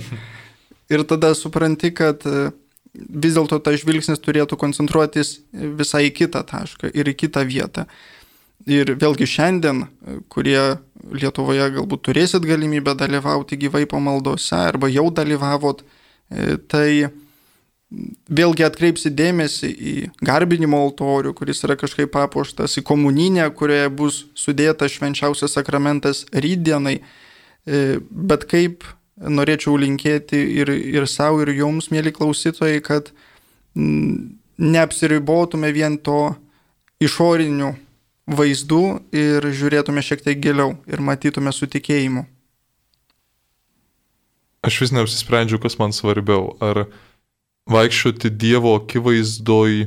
Ir 0.91 1.05
tada 1.07 1.31
supranti, 1.37 1.93
kad 1.95 2.25
e, 2.27 2.49
vis 2.93 3.37
dėlto 3.37 3.61
tas 3.63 3.79
žvilgsnis 3.79 4.19
turėtų 4.19 4.57
koncentruotis 4.59 5.37
visai 5.51 6.09
į 6.09 6.15
kitą 6.17 6.43
tašką 6.47 6.91
ir 6.91 7.07
į 7.07 7.15
kitą 7.23 7.45
vietą. 7.47 7.87
Ir 8.69 8.91
vėlgi 8.99 9.25
šiandien, 9.25 9.85
kurie 10.29 10.77
Lietuvoje 11.01 11.65
galbūt 11.73 12.03
turėsit 12.05 12.43
galimybę 12.45 12.93
dalyvauti 12.93 13.57
gyvai 13.57 13.87
pamaldose 13.89 14.53
arba 14.53 14.85
jau 14.91 15.07
dalyvavot, 15.09 15.81
e, 15.81 16.59
tai 16.69 17.09
vėlgi 17.91 18.63
atkreipsi 18.65 19.11
dėmesį 19.11 19.69
į 19.71 19.93
garbinimo 20.23 20.79
altorių, 20.85 21.33
kuris 21.35 21.63
yra 21.67 21.75
kažkaip 21.79 22.11
papuoštas, 22.13 22.77
į 22.79 22.85
komuninę, 22.87 23.49
kurioje 23.57 23.89
bus 23.91 24.21
sudėtas 24.39 24.95
švenčiausias 24.95 25.57
sakramentas 25.57 26.23
ryddienai. 26.31 27.01
E, 27.01 27.99
bet 27.99 28.47
kaip 28.51 28.87
norėčiau 29.21 29.75
linkėti 29.77 30.39
ir, 30.61 30.71
ir 30.71 31.07
savo, 31.09 31.43
ir 31.43 31.51
jums, 31.59 31.91
mėly 31.91 32.13
klausytojai, 32.15 32.79
kad 32.85 33.11
neapsiribotume 33.75 35.71
vien 35.75 35.97
to 35.99 36.33
išoriniu 37.01 37.73
vaizdų 38.31 38.83
ir 39.15 39.47
žiūrėtume 39.51 40.03
šiek 40.05 40.23
tiek 40.23 40.39
giliau 40.41 40.75
ir 40.87 41.03
matytume 41.03 41.51
su 41.53 41.67
tikėjimu. 41.67 42.25
Aš 44.61 44.83
vis 44.83 44.91
neapsisprendžiu, 44.93 45.57
kas 45.61 45.79
man 45.79 45.93
svarbiau. 45.95 46.53
Ar 46.61 46.85
vaikščioti 47.69 48.31
Dievo 48.41 48.75
akivaizdoj 48.79 49.85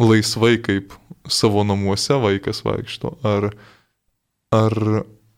laisvai, 0.00 0.56
kaip 0.62 0.94
savo 1.30 1.64
namuose 1.64 2.18
vaikas 2.20 2.64
vaikšto, 2.66 3.14
ar, 3.24 3.50
ar 4.54 4.74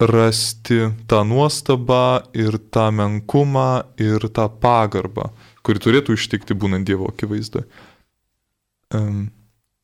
rasti 0.01 0.81
tą 1.09 1.23
nuostabą 1.29 2.29
ir 2.37 2.59
tą 2.73 2.89
menkumą 2.93 3.69
ir 4.01 4.29
tą 4.29 4.49
pagarbą, 4.63 5.31
kuri 5.65 5.83
turėtų 5.83 6.17
ištikti 6.17 6.57
būnant 6.57 6.89
Dievo 6.89 7.11
akivaizdoje. 7.13 7.69
Um, 8.95 9.29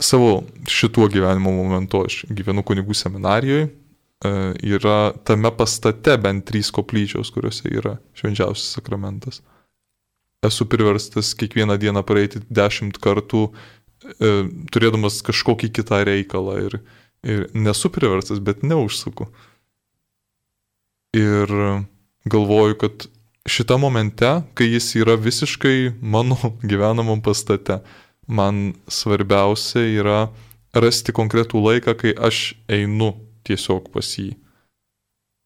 savo 0.03 0.43
šituo 0.71 1.09
gyvenimo 1.11 1.53
momentu 1.55 2.05
aš 2.07 2.25
gyvenu 2.31 2.65
kunigų 2.67 2.95
seminarijoje, 2.97 3.71
yra 4.63 5.13
tame 5.25 5.51
pastate 5.51 6.17
bent 6.19 6.47
trys 6.47 6.71
koplyčios, 6.75 7.33
kuriuose 7.35 7.71
yra 7.73 7.97
švenčiausias 8.15 8.77
sakramentas. 8.77 9.43
Esu 10.43 10.67
priverstas 10.67 11.35
kiekvieną 11.39 11.77
dieną 11.79 12.03
praeiti 12.03 12.43
dešimt 12.51 12.99
kartų, 12.99 13.47
e, 14.19 14.33
turėdamas 14.75 15.21
kažkokį 15.23 15.71
kitą 15.79 16.03
reikalą 16.09 16.59
ir, 16.67 16.79
ir 17.23 17.47
nesu 17.55 17.91
priverstas, 17.95 18.43
bet 18.43 18.65
neužsuku. 18.67 19.29
Ir 21.15 21.53
galvoju, 22.27 22.79
kad 22.81 23.07
šitą 23.47 23.79
momente, 23.79 24.31
kai 24.55 24.67
jis 24.71 24.95
yra 24.99 25.15
visiškai 25.21 25.95
mano 26.01 26.39
gyvenamam 26.71 27.23
pastate, 27.23 27.83
man 28.27 28.75
svarbiausia 28.89 29.87
yra 29.95 30.19
rasti 30.75 31.13
konkretų 31.15 31.63
laiką, 31.63 31.95
kai 31.99 32.15
aš 32.17 32.55
einu 32.71 33.13
tiesiog 33.47 33.91
pas 33.93 34.11
jį. 34.19 34.33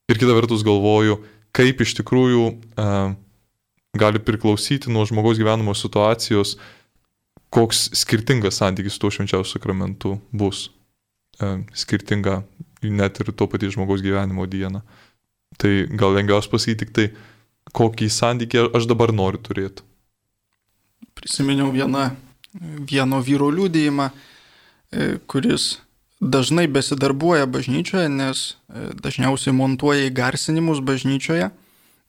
Ir 0.06 0.20
kita 0.20 0.36
vertus 0.36 0.62
galvoju, 0.64 1.18
kaip 1.56 1.80
iš 1.82 1.96
tikrųjų 1.98 2.44
e, 2.54 2.88
gali 4.00 4.22
priklausyti 4.22 4.92
nuo 4.92 5.04
žmogaus 5.08 5.38
gyvenimo 5.40 5.74
situacijos, 5.74 6.56
koks 7.50 7.90
skirtingas 7.96 8.60
santykis 8.60 8.98
tuo 8.98 9.10
švenčiausiu 9.10 9.58
sakramentu 9.58 10.16
bus. 10.32 10.68
E, 11.40 11.62
skirtinga 11.76 12.42
net 12.82 13.20
ir 13.20 13.32
to 13.32 13.48
paties 13.50 13.74
žmogaus 13.76 14.04
gyvenimo 14.04 14.46
dieną. 14.46 14.82
Tai 15.56 15.72
gal 15.96 16.16
lengviausia 16.16 16.52
pasakyti 16.52 16.84
tik 16.84 16.94
tai, 16.96 17.06
kokį 17.76 18.08
santykį 18.12 18.68
aš 18.76 18.88
dabar 18.90 19.12
noriu 19.14 19.40
turėti. 19.42 19.84
Prisiminiau 21.16 21.70
vieną 21.72 22.10
vieno 22.60 23.20
vyro 23.24 23.48
liūdėjimą, 23.52 24.10
e, 24.92 25.18
kuris 25.28 25.78
dažnai 26.20 26.66
besidarbuoja 26.72 27.46
bažnyčioje, 27.46 28.08
nes 28.08 28.56
e, 28.68 28.90
dažniausiai 29.00 29.54
montuoja 29.56 30.08
įgarsinimus 30.10 30.80
bažnyčioje, 30.84 31.50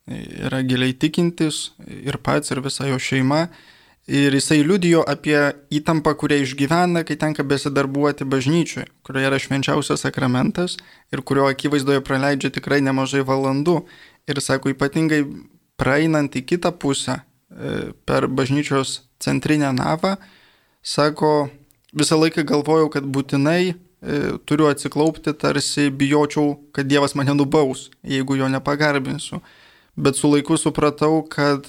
yra 0.08 0.62
giliai 0.64 0.96
tikintis 0.96 1.72
ir 1.88 2.18
pats, 2.24 2.52
ir 2.52 2.62
visa 2.64 2.88
jo 2.88 3.00
šeima. 3.00 3.48
Ir 4.08 4.32
jisai 4.32 4.62
liudijo 4.64 5.02
apie 5.04 5.36
įtampą, 5.76 6.14
kurią 6.16 6.38
išgyvena, 6.46 7.02
kai 7.04 7.18
tenka 7.20 7.44
besidarbuoti 7.44 8.24
bažnyčioje, 8.24 8.86
kurioje 9.04 9.28
yra 9.28 9.40
švenčiausias 9.44 10.06
sakramentas 10.06 10.78
ir 11.12 11.20
kurio 11.28 11.50
akivaizdoje 11.52 12.00
praleidžia 12.08 12.54
tikrai 12.56 12.80
nemažai 12.86 13.26
valandų. 13.28 13.82
Ir 14.32 14.40
sako, 14.44 14.72
ypatingai 14.72 15.26
praeinant 15.76 16.40
į 16.40 16.46
kitą 16.48 16.72
pusę 16.80 17.18
e, 17.20 17.92
per 18.08 18.30
bažnyčios 18.32 19.02
centrinę 19.20 19.74
navą, 19.76 20.16
sako, 20.80 21.50
visą 21.92 22.16
laiką 22.20 22.48
galvojau, 22.48 22.88
kad 22.96 23.04
būtinai 23.04 23.62
e, 23.68 23.76
turiu 24.48 24.72
atsiklaupti, 24.72 25.36
tarsi 25.36 25.90
bijočiau, 25.92 26.56
kad 26.72 26.88
Dievas 26.88 27.16
mane 27.20 27.36
nubaus, 27.36 27.90
jeigu 28.08 28.40
jo 28.40 28.48
nepagarbinsiu. 28.52 29.44
Bet 29.98 30.20
su 30.20 30.30
laiku 30.30 30.58
supratau, 30.62 31.24
kad 31.30 31.66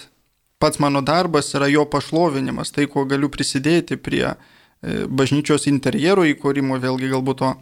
pats 0.61 0.78
mano 0.82 1.00
darbas 1.00 1.54
yra 1.56 1.68
jo 1.73 1.87
pašlovinimas, 1.88 2.73
tai, 2.75 2.87
kuo 2.90 3.06
galiu 3.08 3.30
prisidėti 3.32 3.97
prie 3.97 4.26
e, 4.28 4.37
bažnyčios 5.08 5.68
interjero 5.70 6.26
įkūrimo, 6.28 6.76
vėlgi 6.82 7.11
galbūt 7.14 7.40
to 7.40 7.52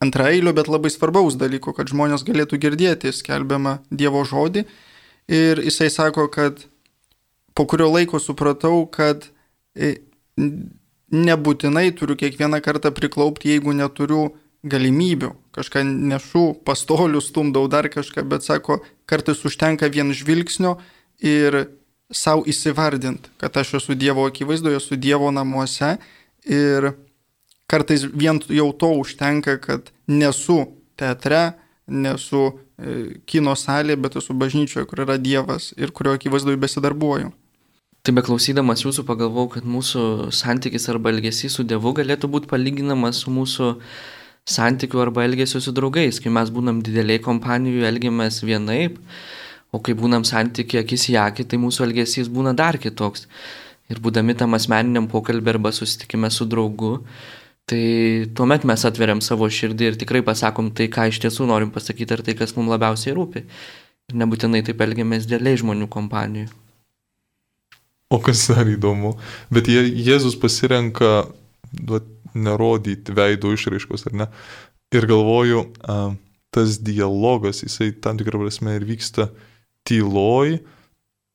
antraeilio, 0.00 0.54
bet 0.56 0.70
labai 0.70 0.90
svarbaus 0.92 1.36
dalyko, 1.38 1.74
kad 1.76 1.90
žmonės 1.92 2.24
galėtų 2.26 2.60
girdėti 2.62 3.12
skelbiamą 3.12 3.78
Dievo 3.90 4.24
žodį. 4.24 4.64
Ir 5.28 5.60
jisai 5.66 5.90
sako, 5.92 6.28
kad 6.32 6.64
po 7.54 7.66
kurio 7.68 7.90
laiko 7.92 8.20
supratau, 8.22 8.86
kad 8.88 9.28
e, 9.76 9.98
nebūtinai 11.12 11.90
turiu 11.98 12.16
kiekvieną 12.16 12.62
kartą 12.64 12.92
priklaupti, 12.94 13.52
jeigu 13.52 13.74
neturiu 13.76 14.30
galimybių, 14.66 15.32
kažką 15.54 15.84
nešu, 15.86 16.44
pastolių 16.66 17.20
stumdau 17.22 17.66
dar 17.70 17.88
kažką, 17.92 18.24
bet 18.26 18.46
sako, 18.46 18.80
kartais 19.06 19.44
užtenka 19.46 19.90
vien 19.92 20.10
žvilgsnio 20.14 20.76
ir 21.22 21.68
savo 22.10 22.42
įsivardinti, 22.48 23.30
kad 23.38 23.56
aš 23.56 23.76
esu 23.82 23.94
Dievo 23.94 24.26
akivaizdoje, 24.26 24.80
esu 24.80 24.96
Dievo 24.96 25.30
namuose 25.30 25.96
ir 26.48 26.92
kartais 27.68 28.06
vien 28.08 28.40
jau 28.48 28.72
to 28.72 28.92
užtenka, 28.98 29.58
kad 29.62 29.92
nesu 30.08 30.64
teatre, 30.98 31.52
nesu 31.86 32.48
e, 32.50 33.20
kino 33.28 33.54
salėje, 33.56 34.00
bet 34.00 34.16
esu 34.18 34.34
bažnyčioje, 34.34 34.88
kur 34.88 35.04
yra 35.04 35.18
Dievas 35.20 35.72
ir 35.76 35.92
kurio 35.94 36.16
akivaizdoje 36.16 36.60
besidarbuoju. 36.60 37.30
Tai 38.06 38.14
beklausydamas 38.16 38.84
jūsų 38.86 39.04
pagalvojau, 39.04 39.50
kad 39.58 39.66
mūsų 39.68 40.02
santykis 40.32 40.88
arba 40.88 41.12
elgesys 41.12 41.58
su 41.58 41.64
Dievu 41.66 41.92
galėtų 41.96 42.30
būti 42.32 42.48
palyginamas 42.48 43.24
su 43.24 43.32
mūsų 43.34 43.74
santykiu 44.48 45.02
arba 45.04 45.26
elgesiu 45.28 45.60
su 45.60 45.74
draugais. 45.76 46.22
Kai 46.24 46.32
mes 46.32 46.52
būnam 46.54 46.80
dideliai 46.84 47.20
kompanijoje, 47.24 47.88
elgiamės 47.88 48.40
vienaip, 48.46 48.96
O 49.68 49.80
kai 49.84 49.92
būnam 49.96 50.24
santykiai 50.24 50.80
akis 50.80 51.10
į 51.12 51.18
akį, 51.20 51.44
tai 51.44 51.58
mūsų 51.60 51.84
elgesys 51.88 52.30
būna 52.32 52.54
dar 52.56 52.78
kitoks. 52.80 53.26
Ir 53.92 54.00
būdami 54.04 54.36
tam 54.36 54.56
asmeniniam 54.56 55.08
pokalbį 55.08 55.54
arba 55.54 55.72
susitikime 55.72 56.30
su 56.32 56.46
draugu, 56.48 56.98
tai 57.68 58.28
tuomet 58.36 58.64
mes 58.68 58.84
atveriam 58.84 59.20
savo 59.24 59.48
širdį 59.48 59.90
ir 59.90 59.98
tikrai 60.00 60.22
pasakom 60.24 60.70
tai, 60.76 60.88
ką 60.92 61.08
iš 61.12 61.20
tiesų 61.24 61.48
norim 61.48 61.72
pasakyti, 61.72 62.16
ar 62.16 62.24
tai, 62.24 62.36
kas 62.36 62.56
mums 62.56 62.72
labiausiai 62.72 63.16
rūpi. 63.16 63.44
Ir 64.08 64.20
nebūtinai 64.22 64.62
taip 64.64 64.80
elgiamės 64.84 65.28
dėliai 65.28 65.60
žmonių 65.60 65.88
kompanijų. 65.92 66.48
O 68.08 68.20
kas 68.24 68.46
dar 68.48 68.68
įdomu, 68.68 69.18
bet 69.52 69.68
jie, 69.68 69.82
Jėzus 69.84 70.36
pasirenka 70.40 71.28
duot, 71.72 72.08
nerodyti 72.34 73.14
veido 73.14 73.52
išraiškos, 73.54 74.08
ar 74.10 74.16
ne? 74.22 74.26
Ir 74.94 75.06
galvoju, 75.08 75.64
tas 76.54 76.78
dialogas, 76.80 77.62
jisai 77.62 77.92
tam 78.00 78.18
tikrą 78.18 78.40
prasme 78.40 78.76
ir 78.78 78.86
vyksta 78.88 79.28
tyloj, 79.88 80.58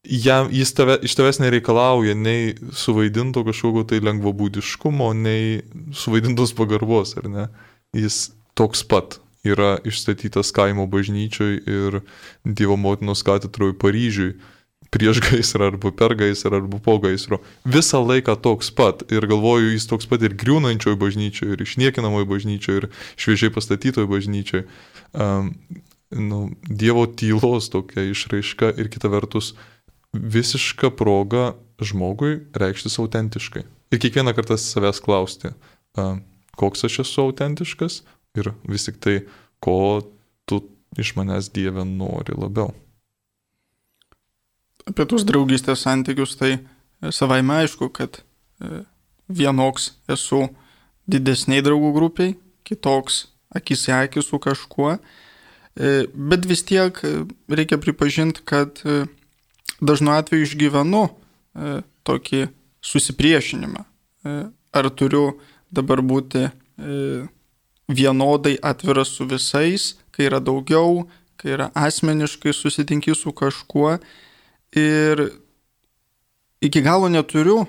jam, 0.03 0.50
jis 0.51 0.73
tave, 0.75 0.97
iš 1.05 1.15
tavęs 1.17 1.39
nereikalauja 1.43 2.15
nei 2.17 2.55
suvaidinto 2.75 3.45
kažkokio 3.47 3.85
tai 3.89 4.01
lengvabūdiškumo, 4.03 5.12
nei 5.17 5.62
suvaidintos 5.95 6.55
pagarbos, 6.57 7.15
ar 7.21 7.29
ne? 7.31 7.45
Jis 7.93 8.31
toks 8.57 8.83
pat 8.89 9.19
yra 9.45 9.77
išstatytas 9.85 10.53
kaimo 10.55 10.88
bažnyčioj 10.88 11.56
ir 11.67 12.01
Dievo 12.43 12.77
motinos 12.79 13.23
katedroje 13.27 13.75
Paryžiui 13.79 14.34
prieš 14.93 15.21
gaisrą 15.25 15.71
arba 15.73 15.91
per 15.91 16.15
gaisrą 16.17 16.62
arba 16.62 16.79
po 16.84 16.99
gaisro. 17.01 17.39
Visą 17.65 18.03
laiką 18.06 18.36
toks 18.45 18.69
pat 18.75 19.01
ir 19.12 19.25
galvoju, 19.29 19.73
jis 19.73 19.89
toks 19.89 20.10
pat 20.10 20.21
ir 20.25 20.38
griūnančioje 20.38 20.99
bažnyčioje, 21.01 21.56
ir 21.56 21.65
išniekinamoje 21.65 22.29
bažnyčioje, 22.29 22.84
ir 22.84 22.89
šviežiai 23.17 23.53
pastatytoje 23.53 24.10
bažnyčioje. 24.10 24.67
Um, 25.13 25.53
nu, 26.13 26.51
Dievo 26.69 27.08
tylos 27.10 27.71
tokia 27.73 28.06
išraiška 28.12 28.75
ir 28.77 28.89
kita 28.93 29.10
vertus 29.10 29.53
visiška 30.13 30.93
proga 30.93 31.53
žmogui 31.82 32.43
reikštis 32.53 32.99
autentiškai. 33.01 33.65
Ir 33.93 34.01
kiekvieną 34.01 34.34
kartą 34.38 34.58
savęs 34.58 35.01
klausti, 35.01 35.53
a, 35.97 36.17
koks 36.58 36.86
aš 36.86 37.01
esu 37.06 37.27
autentiškas 37.27 38.01
ir 38.38 38.53
vis 38.69 38.86
tik 38.88 39.01
tai, 39.01 39.17
ko 39.62 40.01
tu 40.49 40.62
iš 40.97 41.15
manęs 41.17 41.49
Dieve 41.53 41.86
nori 41.86 42.38
labiau. 42.38 42.73
Apie 44.89 45.06
tuos 45.08 45.26
draugystės 45.28 45.86
santykius 45.86 46.36
tai 46.39 46.58
savai 47.12 47.41
aišku, 47.41 47.89
kad 47.93 48.19
e, 48.19 48.84
vienoks 49.28 49.93
esu 50.12 50.48
didesniai 51.08 51.63
draugų 51.63 51.93
grupiai, 51.96 52.36
kitoks 52.67 53.28
akis 53.54 53.88
į 53.88 53.93
akį 54.04 54.24
su 54.24 54.39
kažkuo, 54.41 54.98
E, 55.76 56.06
bet 56.13 56.46
vis 56.46 56.62
tiek 56.63 57.00
e, 57.04 57.24
reikia 57.50 57.80
pripažinti, 57.82 58.43
kad 58.46 58.82
e, 58.86 59.06
dažnu 59.82 60.13
atveju 60.13 60.46
išgyvenu 60.46 61.08
tokį 62.08 62.48
susipriešinimą. 62.82 63.84
Ar 64.74 64.88
turiu 64.98 65.36
dabar 65.69 66.00
būti 66.02 66.48
vienodai 67.93 68.56
atviras 68.65 69.12
su 69.13 69.28
visais, 69.30 69.91
kai 70.10 70.26
yra 70.32 70.39
daugiau, 70.41 71.04
kai 71.38 71.54
yra 71.54 71.67
asmeniškai 71.78 72.56
susitinki 72.58 73.13
su 73.13 73.36
kažkuo. 73.38 74.00
Ir 74.79 75.27
iki 76.63 76.81
galo 76.81 77.09
neturiu 77.12 77.63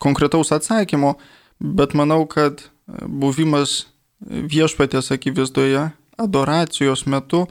konkretaus 0.00 0.52
atsakymo, 0.52 1.14
bet 1.60 1.94
manau, 1.94 2.24
kad 2.26 2.64
buvimas 3.06 3.84
viešpatės 4.20 5.12
akivaizdoje 5.14 5.90
adoracijos 6.20 7.06
metu 7.08 7.46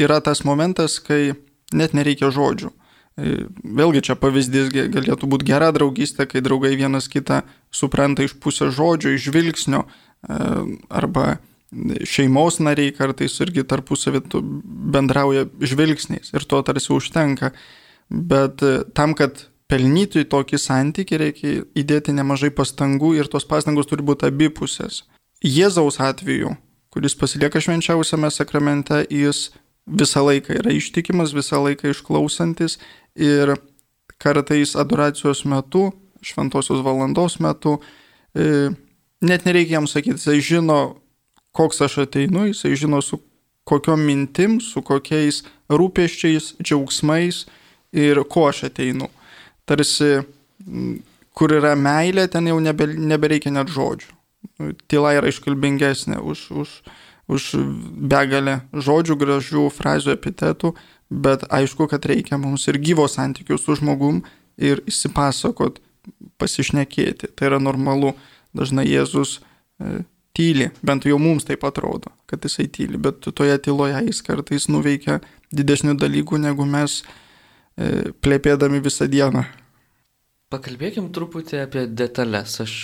yra 0.00 0.20
tas 0.20 0.42
momentas, 0.44 0.98
kai 1.00 1.36
net 1.72 1.94
nereikia 1.96 2.32
žodžių. 2.34 2.72
E, 3.16 3.34
vėlgi 3.78 4.02
čia 4.08 4.16
pavyzdys 4.20 4.72
galėtų 4.74 5.28
būti 5.30 5.48
gera 5.48 5.70
draugystė, 5.72 6.26
kai 6.28 6.42
draugai 6.44 6.74
vienas 6.76 7.08
kitą 7.08 7.42
supranta 7.72 8.26
iš 8.26 8.36
pusės 8.42 8.74
žodžio, 8.76 9.14
iš 9.14 9.30
žvilgsnio 9.30 9.84
e, 9.86 9.88
arba 10.90 11.38
šeimos 12.06 12.60
nariai 12.62 12.94
kartais 12.94 13.34
irgi 13.42 13.64
tarpusavį 13.66 14.22
bendrauja 14.94 15.46
žvilgsniais 15.60 16.32
ir 16.34 16.46
to 16.46 16.62
tarsi 16.66 16.92
užtenka. 16.94 17.52
Bet 18.10 18.62
e, 18.62 18.84
tam, 18.94 19.16
kad 19.18 19.48
pelnyti 19.66 20.22
tokį 20.30 20.60
santykį, 20.62 21.18
reikia 21.18 21.56
įdėti 21.74 22.14
nemažai 22.14 22.52
pastangų 22.54 23.16
ir 23.18 23.30
tos 23.32 23.48
pastangos 23.48 23.90
turi 23.90 24.06
būti 24.06 24.28
abipusės. 24.30 25.02
Jėzaus 25.42 25.98
atveju 26.00 26.54
kuris 26.96 27.12
pasilieka 27.12 27.60
švenčiausiame 27.60 28.30
sakramente, 28.32 29.02
jis 29.12 29.50
visą 29.84 30.22
laiką 30.24 30.54
yra 30.56 30.72
ištikimas, 30.72 31.34
visą 31.36 31.58
laiką 31.60 31.90
išklausantis 31.92 32.78
ir 33.20 33.52
kartais 34.16 34.72
adoracijos 34.80 35.42
metu, 35.44 35.90
šventosios 36.24 36.80
valandos 36.86 37.36
metu, 37.44 37.74
e, 38.32 38.70
net 39.20 39.44
nereikia 39.44 39.76
jam 39.76 39.90
sakyti, 39.92 40.16
jisai 40.16 40.40
žino, 40.40 40.78
koks 41.56 41.80
aš 41.86 42.02
ateinu, 42.04 42.46
jisai 42.50 42.74
žino 42.76 43.00
su 43.02 43.20
kokiom 43.66 44.02
mintim, 44.06 44.60
su 44.62 44.82
kokiais 44.86 45.42
rūpeščiais, 45.72 46.54
džiaugsmais 46.62 47.44
ir 47.96 48.22
ko 48.30 48.46
aš 48.50 48.66
ateinu. 48.68 49.08
Tarsi, 49.66 50.20
kur 51.34 51.56
yra 51.56 51.74
meilė, 51.74 52.28
ten 52.30 52.46
jau 52.52 52.60
nebe, 52.62 52.86
nebereikia 52.94 53.50
net 53.56 53.72
žodžių 53.74 54.16
tyla 54.90 55.14
yra 55.16 55.30
iškalbingesnė 55.30 56.20
už, 56.22 56.44
už, 56.62 56.70
už 57.32 57.48
begalę 58.10 58.60
žodžių, 58.72 59.16
gražių 59.20 59.66
frazių, 59.74 60.14
epitetų, 60.16 60.72
bet 61.10 61.46
aišku, 61.52 61.88
kad 61.90 62.06
reikia 62.08 62.38
mums 62.40 62.66
ir 62.70 62.80
gyvo 62.82 63.06
santykių 63.10 63.58
su 63.60 63.76
žmogum 63.78 64.22
ir 64.56 64.82
įsipasakot, 64.88 65.80
pasišnekėti. 66.40 67.32
Tai 67.34 67.50
yra 67.50 67.60
normalu. 67.62 68.14
Dažnai 68.56 68.86
Jėzus 68.88 69.40
e, 69.82 70.04
tyli, 70.36 70.70
bent 70.84 71.06
jau 71.08 71.18
mums 71.20 71.46
taip 71.48 71.64
atrodo, 71.66 72.12
kad 72.28 72.44
jisai 72.44 72.68
tyli, 72.72 73.00
bet 73.00 73.24
toje 73.24 73.56
tyloje 73.64 74.02
jis 74.08 74.22
kartais 74.26 74.68
nuveikia 74.68 75.20
didesnių 75.56 75.96
dalykų, 76.00 76.40
negu 76.44 76.66
mes 76.68 77.00
e, 77.02 78.12
plėpėdami 78.20 78.82
visą 78.84 79.08
dieną. 79.10 79.46
Pakalbėkim 80.52 81.08
truputį 81.14 81.62
apie 81.64 81.86
detalės. 81.90 82.60
Aš 82.62 82.74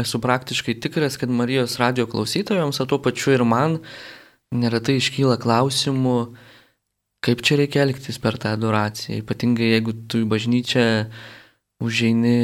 esu 0.00 0.18
praktiškai 0.22 0.78
tikras, 0.82 1.18
kad 1.20 1.30
Marijos 1.30 1.76
radio 1.78 2.08
klausytojams, 2.10 2.80
o 2.82 2.88
tuo 2.90 2.98
pačiu 3.02 3.36
ir 3.36 3.44
man, 3.46 3.78
neretai 4.54 4.96
iškyla 4.98 5.38
klausimų, 5.42 6.18
kaip 7.24 7.44
čia 7.46 7.60
reikia 7.60 7.84
elgtis 7.84 8.18
per 8.22 8.38
tą 8.40 8.56
adoraciją, 8.56 9.20
ypatingai 9.22 9.74
jeigu 9.76 9.94
tu 10.10 10.24
į 10.24 10.28
bažnyčią 10.32 10.86
užeini 11.84 12.38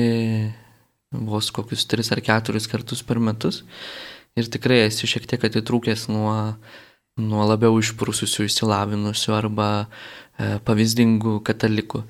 vos 1.11 1.51
kokius 1.51 1.87
tris 1.90 2.12
ar 2.14 2.23
keturis 2.23 2.68
kartus 2.70 3.03
per 3.03 3.18
metus 3.18 3.64
ir 4.38 4.46
tikrai 4.46 4.85
esi 4.87 5.09
šiek 5.11 5.27
tiek 5.27 5.46
atitrūkęs 5.49 6.07
nuo, 6.12 6.35
nuo 7.18 7.49
labiau 7.49 7.81
išprususių, 7.83 8.46
išsilavinusių 8.46 9.35
arba 9.35 9.70
e, 9.83 10.59
pavyzdingų 10.66 11.40
katalikų. 11.46 12.05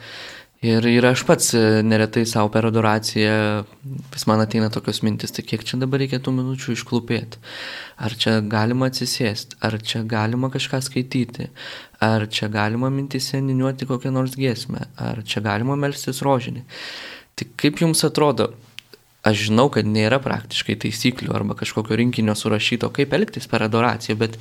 Ir, 0.61 0.85
ir 0.85 1.07
aš 1.09 1.23
pats 1.25 1.55
e, 1.57 1.61
neretai 1.81 2.27
savo 2.29 2.51
per 2.53 2.67
adoraciją 2.69 3.37
vis 4.13 4.27
man 4.29 4.43
ateina 4.45 4.69
tokios 4.69 5.01
mintis, 5.07 5.33
tai 5.33 5.47
kiek 5.49 5.65
čia 5.65 5.81
dabar 5.81 6.03
reikia 6.03 6.21
tų 6.21 6.35
minučių 6.37 6.77
išklupėti. 6.77 7.41
Ar 8.05 8.13
čia 8.21 8.37
galima 8.45 8.91
atsisėsti, 8.93 9.57
ar 9.65 9.79
čia 9.81 10.05
galima 10.05 10.53
kažką 10.53 10.83
skaityti, 10.85 11.49
ar 12.05 12.29
čia 12.29 12.51
galima 12.53 12.93
mintise 12.93 13.41
niniuoti 13.41 13.89
kokią 13.89 14.13
nors 14.13 14.37
giesmę, 14.37 14.91
ar 15.01 15.25
čia 15.25 15.41
galima 15.49 15.81
melstis 15.81 16.21
rožinį. 16.27 16.67
Tai 17.41 17.49
kaip 17.57 17.81
jums 17.81 18.05
atrodo, 18.05 18.51
aš 19.27 19.47
žinau, 19.51 19.69
kad 19.73 19.89
nėra 19.89 20.21
praktiškai 20.23 20.79
taisyklių 20.81 21.35
arba 21.37 21.57
kažkokio 21.59 21.97
rinkinio 22.01 22.35
surašyto, 22.39 22.89
kaip 22.97 23.13
elgtis 23.17 23.49
per 23.51 23.65
adoraciją, 23.67 24.17
bet 24.21 24.39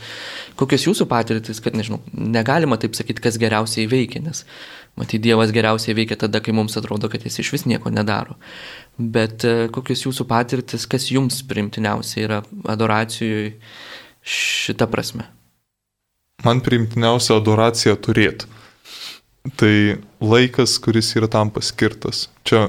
kokios 0.59 0.85
jūsų 0.87 1.07
patirtis, 1.09 1.59
kad 1.63 1.75
nežinau, 1.75 1.99
negalima 2.13 2.79
taip 2.79 2.95
sakyti, 2.95 3.23
kas 3.23 3.39
geriausiai 3.41 3.89
veikia, 3.91 4.23
nes 4.23 4.45
matyt, 4.99 5.21
Dievas 5.23 5.51
geriausiai 5.55 5.95
veikia 5.97 6.19
tada, 6.19 6.41
kai 6.43 6.55
mums 6.55 6.77
atrodo, 6.79 7.09
kad 7.11 7.23
jis 7.27 7.41
iš 7.43 7.53
vis 7.55 7.65
nieko 7.69 7.91
nedaro. 7.93 8.37
Bet 8.99 9.45
e, 9.47 9.67
kokios 9.73 10.05
jūsų 10.07 10.27
patirtis, 10.27 10.87
kas 10.89 11.09
jums 11.11 11.41
primtiniausia 11.47 12.23
yra 12.25 12.39
adoracijoje 12.71 13.53
šitą 14.23 14.87
prasme? 14.91 15.27
Man 16.43 16.63
primtiniausia 16.63 17.35
adoracija 17.39 17.97
turėti. 17.99 18.47
Tai 19.59 19.73
laikas, 20.23 20.75
kuris 20.83 21.11
yra 21.15 21.29
tam 21.31 21.51
paskirtas. 21.51 22.27
Čia 22.47 22.67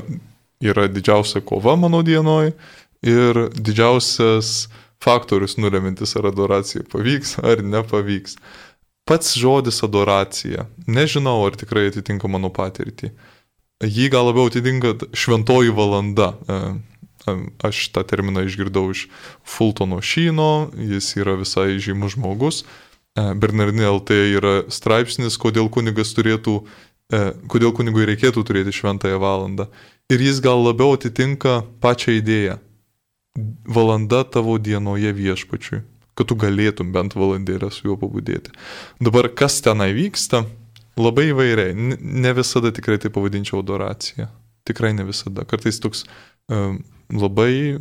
yra 0.60 0.88
didžiausia 0.88 1.40
kova 1.40 1.76
mano 1.76 2.02
dienoj 2.02 2.52
ir 3.02 3.46
didžiausias 3.56 4.68
faktorius 5.00 5.56
nulemintis, 5.56 6.16
ar 6.16 6.28
adoracija 6.28 6.84
pavyks 6.92 7.38
ar 7.40 7.64
nepavyks. 7.64 8.36
Pats 9.08 9.34
žodis 9.40 9.80
adoracija, 9.82 10.66
nežinau, 10.86 11.40
ar 11.48 11.56
tikrai 11.58 11.88
atitinka 11.88 12.28
mano 12.28 12.52
patirtį. 12.52 13.10
Jį 13.80 14.10
gal 14.12 14.28
labiau 14.28 14.50
atitinka 14.50 14.92
šventoji 15.16 15.72
valanda. 15.74 16.34
E, 16.44 16.58
e, 17.24 17.34
aš 17.64 17.88
tą 17.94 18.04
terminą 18.04 18.44
išgirdau 18.44 18.90
iš 18.92 19.06
Fultono 19.42 20.02
Šyno, 20.04 20.68
jis 20.76 21.14
yra 21.16 21.38
visai 21.40 21.80
žymus 21.80 22.18
žmogus. 22.18 22.60
E, 23.16 23.24
Bernardinė 23.40 23.88
LT 23.88 24.20
yra 24.36 24.54
straipsnis, 24.68 25.40
kodėl 25.40 25.72
kunigas 25.72 26.12
turėtų, 26.14 26.60
kodėl 27.10 27.72
kunigui 27.74 28.06
reikėtų 28.08 28.44
turėti 28.46 28.74
šventąją 28.74 29.18
valandą 29.22 29.66
ir 30.10 30.22
jis 30.22 30.40
gal 30.42 30.62
labiau 30.62 30.94
atitinka 30.94 31.60
pačią 31.82 32.18
idėją. 32.20 32.58
Valanda 33.70 34.24
tavo 34.26 34.56
dienoje 34.58 35.12
viešpačiui, 35.14 35.82
kad 36.18 36.30
tu 36.30 36.36
galėtum 36.38 36.90
bent 36.94 37.14
valandėlę 37.14 37.70
su 37.70 37.86
juo 37.86 37.96
pabudėti. 37.98 38.52
Dabar 39.02 39.30
kas 39.30 39.60
tenai 39.62 39.92
vyksta, 39.94 40.42
labai 40.98 41.30
įvairiai. 41.30 41.76
Ne 42.00 42.34
visada 42.36 42.72
tikrai 42.74 42.98
tai 43.02 43.12
pavadinčiau 43.14 43.62
adoracija. 43.62 44.28
Tikrai 44.66 44.92
ne 44.98 45.06
visada. 45.08 45.46
Kartais 45.48 45.78
toks 45.82 46.04
um, 46.50 46.82
labai 47.10 47.78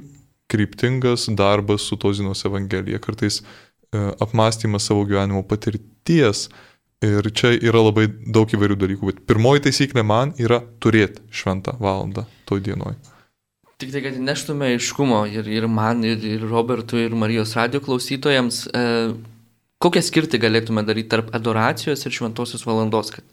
kryptingas 0.49 1.27
darbas 1.37 1.89
su 1.89 1.97
tozinos 1.99 2.45
evangelija, 2.45 3.01
kartais 3.01 3.41
uh, 3.41 4.13
apmąstymas 4.21 4.85
savo 4.89 5.03
gyvenimo 5.09 5.43
patirties, 5.49 6.47
uh, 6.47 6.68
Ir 6.99 7.29
čia 7.31 7.53
yra 7.55 7.79
labai 7.79 8.09
daug 8.27 8.51
įvairių 8.51 8.75
dalykų, 8.75 9.07
bet 9.07 9.19
pirmoji 9.29 9.63
taisyklė 9.69 10.03
man 10.03 10.33
yra 10.35 10.59
turėti 10.83 11.23
šventą 11.31 11.77
valandą 11.79 12.25
toj 12.49 12.59
dienoj. 12.65 12.97
Tik 13.79 13.93
tai, 13.93 14.01
kad 14.03 14.17
neštume 14.19 14.73
aiškumo 14.73 15.21
ir, 15.31 15.47
ir 15.47 15.69
man, 15.71 16.03
ir, 16.03 16.19
ir 16.27 16.43
Robertui, 16.43 17.05
ir 17.07 17.15
Marijos 17.15 17.53
radio 17.55 17.79
klausytojams, 17.79 18.65
e, 18.75 18.81
kokią 19.79 20.03
skirtį 20.03 20.41
galėtume 20.43 20.83
daryti 20.83 21.13
tarp 21.13 21.31
adoracijos 21.39 22.03
ir 22.03 22.17
šventosios 22.17 22.67
valandos, 22.67 23.13
kad, 23.15 23.23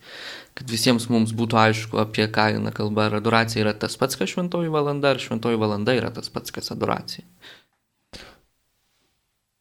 kad 0.55 0.70
visiems 0.70 1.09
mums 1.11 1.35
būtų 1.35 1.59
aišku, 1.64 1.98
apie 1.98 2.29
ką 2.31 2.52
eina 2.55 2.70
kalba. 2.76 3.09
Ar 3.11 3.18
adoracija 3.18 3.64
yra 3.64 3.74
tas 3.74 3.98
pats, 3.98 4.14
kas 4.14 4.31
šventoji 4.31 4.70
valanda, 4.70 5.11
ar 5.11 5.24
šventoji 5.26 5.59
valanda 5.59 5.98
yra 5.98 6.14
tas 6.14 6.31
pats, 6.31 6.55
kas 6.55 6.70
adoracija? 6.70 7.26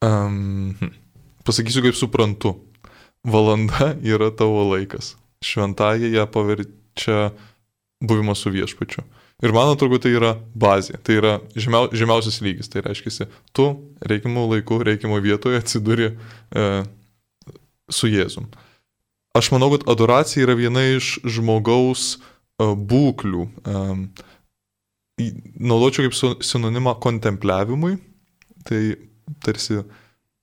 Um, 0.06 0.78
pasakysiu, 1.50 1.82
kaip 1.88 1.98
suprantu 1.98 2.54
valanda 3.26 3.96
yra 4.04 4.32
tavo 4.32 4.64
laikas. 4.72 5.16
Šventąją 5.46 6.12
ją 6.14 6.26
paverčia 6.28 7.32
buvimas 8.02 8.38
su 8.38 8.50
viešpačiu. 8.50 9.04
Ir 9.44 9.52
man 9.52 9.74
atrodo, 9.74 10.00
tai 10.00 10.14
yra 10.16 10.36
bazė, 10.56 10.96
tai 11.04 11.18
yra 11.20 11.34
žemiau, 11.60 11.90
žemiausias 11.92 12.40
lygis. 12.44 12.70
Tai 12.72 12.86
reiškia, 12.86 13.28
tu 13.52 13.68
reikimų 14.08 14.46
laiku, 14.54 14.80
reikimo 14.86 15.20
vietoje 15.20 15.60
atsiduri 15.60 16.14
e, 16.14 16.70
su 17.92 18.08
Jėzum. 18.08 18.48
Aš 19.36 19.52
manau, 19.52 19.74
kad 19.74 19.84
adoracija 19.92 20.46
yra 20.46 20.56
viena 20.56 20.86
iš 20.94 21.18
žmogaus 21.28 22.16
e, 22.16 22.70
būklių. 22.80 23.50
E, 23.68 25.28
naudočiau 25.60 26.08
kaip 26.08 26.42
sinonimą 26.44 26.96
kontempliavimui, 27.04 27.98
tai 28.68 28.82
tarsi 29.44 29.84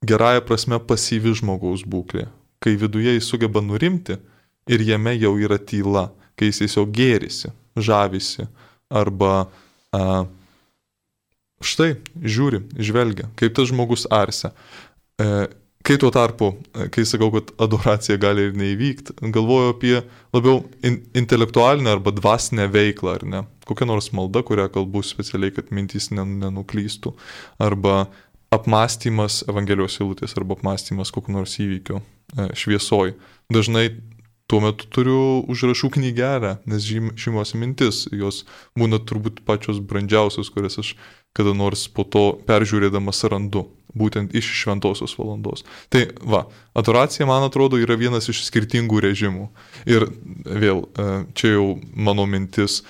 gerąją 0.05 0.45
prasme 0.45 0.77
pasyvi 0.85 1.33
žmogaus 1.41 1.81
būklė 1.89 2.29
kai 2.63 2.77
viduje 2.79 3.17
jis 3.17 3.27
sugeba 3.27 3.61
nurimti 3.61 4.17
ir 4.71 4.85
jame 4.87 5.15
jau 5.17 5.33
yra 5.39 5.59
tyla, 5.59 6.07
kai 6.39 6.51
jis 6.51 6.63
tiesiog 6.63 6.93
gėrisi, 6.95 7.51
žavisi 7.75 8.47
arba 8.93 9.33
a, 9.93 10.23
štai 11.63 11.95
žiūri, 12.19 12.63
žvelgia, 12.79 13.29
kaip 13.39 13.55
tas 13.57 13.69
žmogus 13.71 14.05
arsia. 14.11 14.53
E, 15.19 15.27
kai 15.83 15.97
tuo 15.99 16.11
tarpu, 16.15 16.53
kai 16.95 17.03
sakau, 17.07 17.29
kad 17.33 17.51
adoracija 17.63 18.17
gali 18.21 18.47
ir 18.47 18.57
neįvykti, 18.57 19.17
galvoju 19.35 19.73
apie 19.73 19.95
labiau 20.35 20.61
in, 20.85 21.01
intelektualinę 21.19 21.91
arba 21.97 22.13
dvasinę 22.15 22.69
veiklą, 22.71 23.17
ar 23.17 23.25
ne? 23.27 23.43
Kokia 23.67 23.87
nors 23.87 24.09
malda, 24.15 24.43
kurią 24.43 24.69
kalbu 24.71 25.03
specialiai, 25.07 25.53
kad 25.55 25.71
mintys 25.75 26.09
nenuklystų, 26.15 27.13
arba 27.63 28.05
apmąstymas 28.53 29.43
Evangelijos 29.49 29.99
eilutės 30.01 30.35
arba 30.37 30.57
apmąstymas 30.57 31.11
kokiu 31.13 31.33
nors 31.35 31.55
įvykiu 31.63 31.99
e, 31.99 32.03
šviesoj. 32.57 33.15
Dažnai 33.53 33.89
tuo 34.49 34.59
metu 34.63 34.87
turiu 34.91 35.41
užrašų 35.49 35.89
knygelę, 35.97 36.57
nes 36.69 36.85
žymios 36.85 37.53
mintis, 37.57 38.05
jos 38.11 38.43
būna 38.77 38.99
turbūt 39.01 39.41
pačios 39.47 39.79
brandžiausios, 39.79 40.51
kurias 40.53 40.79
aš 40.81 40.95
kada 41.33 41.53
nors 41.57 41.87
po 41.89 42.05
to 42.05 42.23
peržiūrėdamas 42.45 43.23
randu, 43.31 43.65
būtent 43.97 44.35
iš 44.37 44.51
šventosios 44.61 45.15
valandos. 45.17 45.65
Tai 45.89 46.05
va, 46.21 46.45
adoracija, 46.77 47.25
man 47.29 47.47
atrodo, 47.47 47.79
yra 47.81 47.97
vienas 47.97 48.29
iš 48.29 48.43
skirtingų 48.45 49.01
režimų. 49.07 49.47
Ir 49.89 50.05
vėl, 50.45 50.85
e, 50.93 51.09
čia 51.33 51.55
jau 51.55 51.67
mano 51.97 52.27
mintis, 52.29 52.83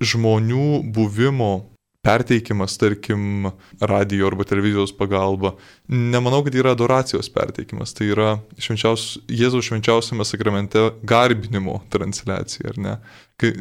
žmonių 0.00 0.82
buvimo 0.92 1.70
perteikimas, 2.02 2.78
tarkim, 2.80 3.50
radio 3.80 4.26
arba 4.26 4.44
televizijos 4.44 4.92
pagalba, 4.96 5.54
nemanau, 5.88 6.40
kad 6.44 6.54
yra 6.56 6.72
adoracijos 6.72 7.28
perteikimas, 7.32 7.92
tai 7.96 8.08
yra 8.14 8.30
švenčiaus, 8.58 9.18
Jėzaus 9.28 9.68
švenčiausiame 9.68 10.24
sakramente 10.24 10.86
garbinimo 11.04 11.80
transliacija, 11.92 12.72
ar 12.72 12.78
ne? 12.80 12.94
Kai 13.40 13.52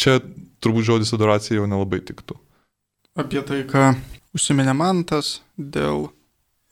čia 0.00 0.18
turbūt 0.64 0.88
žodis 0.88 1.12
adoracija 1.12 1.58
jau 1.58 1.68
nelabai 1.68 2.00
tiktų. 2.08 2.38
Apie 3.20 3.42
tai, 3.44 3.60
ką 3.68 3.90
užsiminė 4.32 4.72
Mantas 4.76 5.42
dėl 5.56 6.08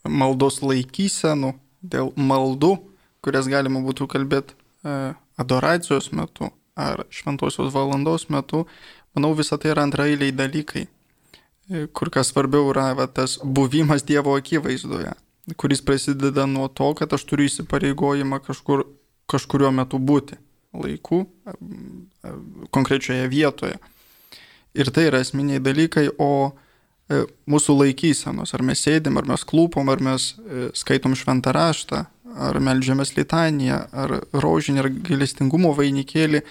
maldos 0.09 0.62
laikysenų, 0.64 1.52
dėl 1.85 2.14
maldų, 2.16 2.78
kurias 3.20 3.50
galima 3.52 3.83
būtų 3.85 4.06
kalbėti 4.09 4.56
e, 4.56 5.12
adoracijos 5.40 6.09
metu 6.16 6.48
ar 6.80 7.04
šventosios 7.12 7.68
valandos 7.74 8.30
metu, 8.33 8.62
manau, 9.12 9.35
visa 9.37 9.59
tai 9.61 9.74
yra 9.74 9.85
antrailiai 9.85 10.33
dalykai 10.33 10.87
kur 11.92 12.11
kas 12.11 12.33
svarbiau 12.33 12.70
yra 12.72 12.90
va, 12.98 13.06
tas 13.06 13.38
buvimas 13.42 14.04
Dievo 14.06 14.35
akivaizdoje, 14.38 15.12
kuris 15.61 15.83
prasideda 15.85 16.46
nuo 16.46 16.68
to, 16.68 16.92
kad 16.98 17.12
aš 17.14 17.24
turiu 17.28 17.46
įsipareigojimą 17.50 18.40
kažkur, 18.46 18.85
kažkurio 19.30 19.70
metu 19.74 20.00
būti 20.02 20.38
laiku, 20.74 21.24
konkrečioje 22.70 23.28
vietoje. 23.30 23.78
Ir 24.74 24.90
tai 24.94 25.09
yra 25.09 25.22
esminiai 25.24 25.59
dalykai, 25.62 26.06
o 26.22 26.50
e, 27.11 27.24
mūsų 27.50 27.74
laikysenos, 27.80 28.54
ar 28.54 28.62
mes 28.62 28.83
sėdim, 28.87 29.18
ar 29.18 29.26
mes 29.26 29.42
klūpom, 29.42 29.90
ar 29.90 30.02
mes 30.06 30.30
e, 30.38 30.68
skaitom 30.78 31.16
šventą 31.18 31.54
raštą, 31.56 32.04
ar 32.38 32.59
melžiamės 32.62 33.16
litaniją, 33.16 33.80
ar 33.90 34.14
rožinį, 34.30 34.83
ar 34.85 34.90
gailestingumo 35.09 35.72
vainikėlį, 35.74 36.44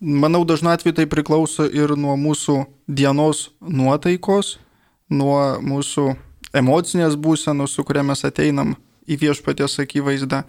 Manau, 0.00 0.44
dažnu 0.48 0.70
atveju 0.72 0.96
tai 0.96 1.06
priklauso 1.10 1.66
ir 1.68 1.92
nuo 1.96 2.16
mūsų 2.16 2.62
dienos 2.88 3.50
nuotaikos, 3.60 4.54
nuo 5.12 5.60
mūsų 5.60 6.06
emocinės 6.56 7.18
būsenos, 7.20 7.74
su 7.76 7.84
kuria 7.84 8.02
mes 8.06 8.24
ateinam 8.24 8.78
į 9.04 9.18
viešpatės 9.20 9.76
akivaizdą. 9.84 10.44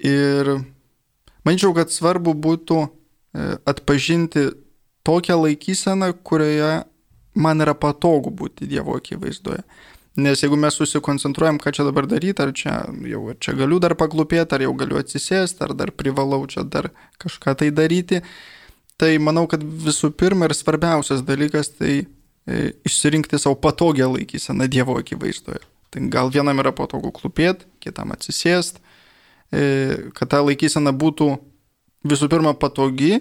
Ir 0.00 0.56
Manyčiau, 1.44 1.74
kad 1.76 1.92
svarbu 1.92 2.32
būtų 2.40 2.78
e, 2.80 2.88
atpažinti 3.68 4.46
tokią 5.04 5.36
laikyseną, 5.42 6.14
kurioje 6.24 6.86
man 7.36 7.60
yra 7.60 7.74
patogu 7.76 8.32
būti 8.32 8.68
Dievo 8.70 8.96
akivaizdoje. 8.96 9.60
Nes 10.16 10.38
jeigu 10.38 10.54
mes 10.56 10.76
susikoncentruojam, 10.78 11.58
ką 11.58 11.72
čia 11.74 11.84
dabar 11.88 12.06
daryti, 12.06 12.42
ar 12.42 12.52
čia 12.54 12.74
jau 13.10 13.22
ar 13.32 13.38
čia 13.42 13.56
galiu 13.58 13.80
dar 13.82 13.96
paklupėti, 13.98 14.54
ar 14.54 14.62
jau 14.62 14.74
galiu 14.78 15.00
atsisėsti, 15.00 15.64
ar 15.66 15.74
dar 15.74 15.90
privalau 15.90 16.44
čia 16.46 16.62
dar 16.62 16.92
kažką 17.18 17.56
tai 17.58 17.72
daryti, 17.74 18.20
tai 19.00 19.16
manau, 19.18 19.48
kad 19.50 19.64
visų 19.64 20.12
pirma 20.14 20.46
ir 20.46 20.54
svarbiausias 20.54 21.24
dalykas 21.26 21.72
tai 21.80 21.96
e, 22.46 22.60
išsirinkti 22.86 23.40
savo 23.42 23.58
patogią 23.58 24.12
laikyseną 24.12 24.70
Dievo 24.70 24.94
akivaizdoje. 25.02 25.64
Tai 25.90 26.06
gal 26.14 26.30
vienam 26.30 26.62
yra 26.62 26.70
patogu 26.74 27.10
klupėti, 27.14 27.66
kitam 27.82 28.14
atsisėsti, 28.14 28.78
e, 29.50 29.66
kad 30.14 30.30
ta 30.30 30.44
laikysena 30.46 30.94
būtų 30.94 31.32
visų 32.06 32.30
pirma 32.30 32.54
patogi 32.54 33.16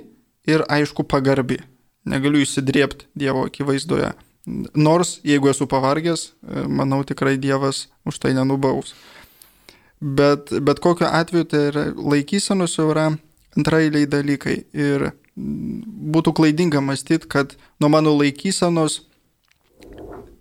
ir 0.45 0.65
aišku 0.69 1.07
pagarbi 1.09 1.57
negaliu 2.05 2.43
įsidrėpti 2.43 3.09
Dievo 3.17 3.47
akivaizdoje. 3.47 4.13
Nors, 4.75 5.19
jeigu 5.23 5.47
esu 5.49 5.67
pavargęs, 5.71 6.33
e, 6.43 6.63
manau 6.67 7.03
tikrai 7.07 7.37
Dievas 7.37 7.87
už 8.05 8.19
tai 8.19 8.33
nenubaus. 8.35 8.93
Bet, 10.01 10.51
bet 10.59 10.81
kokiu 10.83 11.07
atveju 11.07 11.47
tai 11.47 11.61
yra 11.69 11.83
laikysenos 11.95 12.75
jau 12.75 12.89
yra 12.91 13.05
antrailiai 13.55 14.09
dalykai. 14.09 14.57
Ir 14.75 15.13
būtų 15.37 16.33
klaidinga 16.35 16.83
mąstyti, 16.83 17.29
kad 17.31 17.55
nuo 17.79 17.89
mano 17.93 18.11
laikysenos 18.19 18.99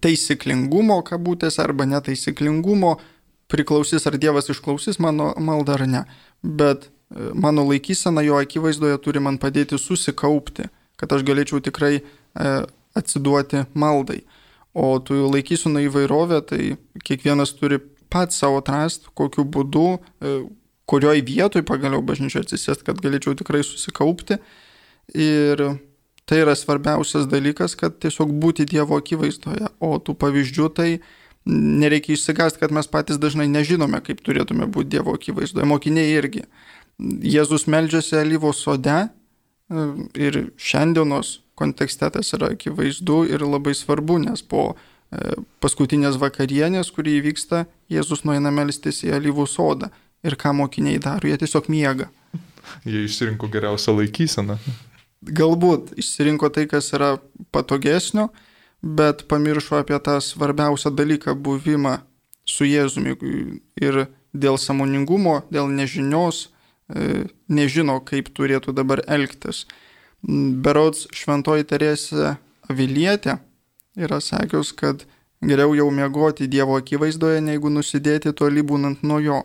taisyklingumo, 0.02 0.98
kabutės, 1.06 1.60
arba 1.62 1.86
netaisyklingumo 1.86 2.96
priklausys, 3.52 4.08
ar 4.10 4.18
Dievas 4.18 4.50
išklausys 4.50 4.98
mano 4.98 5.30
maldą 5.38 5.78
ar 5.78 5.86
ne. 5.86 6.04
Bet 6.42 6.88
e, 6.88 7.30
mano 7.38 7.62
laikysena 7.70 8.26
jo 8.26 8.42
akivaizdoje 8.42 8.98
turi 9.04 9.22
man 9.22 9.38
padėti 9.38 9.78
susikaupti 9.78 10.66
kad 11.02 11.16
aš 11.16 11.24
galėčiau 11.26 11.58
tikrai 11.58 11.96
e, 11.98 12.02
atsiduoti 12.98 13.66
maldai. 13.78 14.22
O 14.72 14.96
tų 15.04 15.26
laikysinų 15.34 15.84
įvairovė, 15.88 16.40
tai 16.48 16.60
kiekvienas 17.04 17.52
turi 17.58 17.78
pats 18.12 18.40
savo 18.40 18.60
atrasti, 18.62 19.10
kokiu 19.18 19.44
būdu, 19.44 19.86
e, 20.00 20.34
kurioj 20.88 21.22
vietoj 21.28 21.64
pagaliau 21.68 22.02
bažnyčioje 22.04 22.46
atsisėsti, 22.46 22.86
kad 22.88 23.00
galėčiau 23.04 23.36
tikrai 23.36 23.62
susikaupti. 23.64 24.38
Ir 25.12 25.64
tai 26.28 26.40
yra 26.44 26.56
svarbiausias 26.56 27.28
dalykas, 27.28 27.76
kad 27.76 27.98
tiesiog 28.00 28.32
būti 28.40 28.68
Dievo 28.68 28.96
akivaizdoje. 29.00 29.68
O 29.80 29.96
tų 30.00 30.16
pavyzdžių 30.20 30.68
tai 30.76 30.90
nereikia 31.48 32.14
išsigąsti, 32.16 32.62
kad 32.62 32.72
mes 32.72 32.88
patys 32.88 33.20
dažnai 33.20 33.48
nežinome, 33.50 34.00
kaip 34.04 34.22
turėtume 34.24 34.68
būti 34.72 34.94
Dievo 34.96 35.16
akivaizdoje. 35.18 35.68
Mokiniai 35.68 36.14
irgi. 36.16 36.46
Jėzus 37.02 37.66
meldžiasi 37.68 38.20
alyvos 38.20 38.62
sode 38.62 39.10
Ir 40.14 40.36
šiandienos 40.60 41.38
kontekste 41.54 42.08
tas 42.10 42.32
yra 42.36 42.52
akivaizdu 42.54 43.22
ir 43.30 43.44
labai 43.46 43.74
svarbu, 43.76 44.18
nes 44.22 44.42
po 44.42 44.72
e, 44.72 45.34
paskutinės 45.62 46.18
vakarienės, 46.22 46.92
kurį 46.94 47.18
įvyksta, 47.20 47.66
Jėzus 47.92 48.24
nueina 48.28 48.52
melstis 48.54 49.02
į 49.06 49.14
alyvų 49.18 49.46
sodą. 49.50 49.90
Ir 50.22 50.38
ką 50.38 50.54
mokiniai 50.54 51.00
daro, 51.02 51.28
jie 51.28 51.36
tiesiog 51.40 51.68
miega. 51.72 52.08
Jie 52.88 53.04
išsirinko 53.08 53.50
geriausią 53.52 53.96
laikyseną. 53.98 54.56
Galbūt 55.22 55.92
išsirinko 55.98 56.48
tai, 56.54 56.68
kas 56.70 56.92
yra 56.94 57.16
patogesnio, 57.54 58.28
bet 58.82 59.26
pamiršo 59.30 59.80
apie 59.82 59.98
tą 60.02 60.16
svarbiausią 60.22 60.94
dalyką- 60.94 61.34
buvimą 61.46 61.98
su 62.46 62.64
Jėzumi. 62.64 63.18
Ir 63.82 64.06
dėl 64.32 64.58
samoningumo, 64.58 65.42
dėl 65.50 65.68
nežinios 65.70 66.48
E, 66.92 67.24
nežino, 67.48 68.00
kaip 68.04 68.30
turėtų 68.36 68.74
dabar 68.76 69.02
elgtis. 69.08 69.64
Berods 70.22 71.08
šventoji 71.16 71.66
Teresė 71.66 72.36
Avilietė 72.70 73.38
yra 73.98 74.20
sakius, 74.22 74.70
kad 74.72 75.02
geriau 75.42 75.74
jau 75.74 75.88
miegoti 75.90 76.46
Dievo 76.50 76.76
akivaizdoje, 76.78 77.40
negu 77.42 77.70
nusidėti 77.72 78.32
toli 78.32 78.62
būnant 78.62 79.02
nuo 79.02 79.18
jo. 79.22 79.40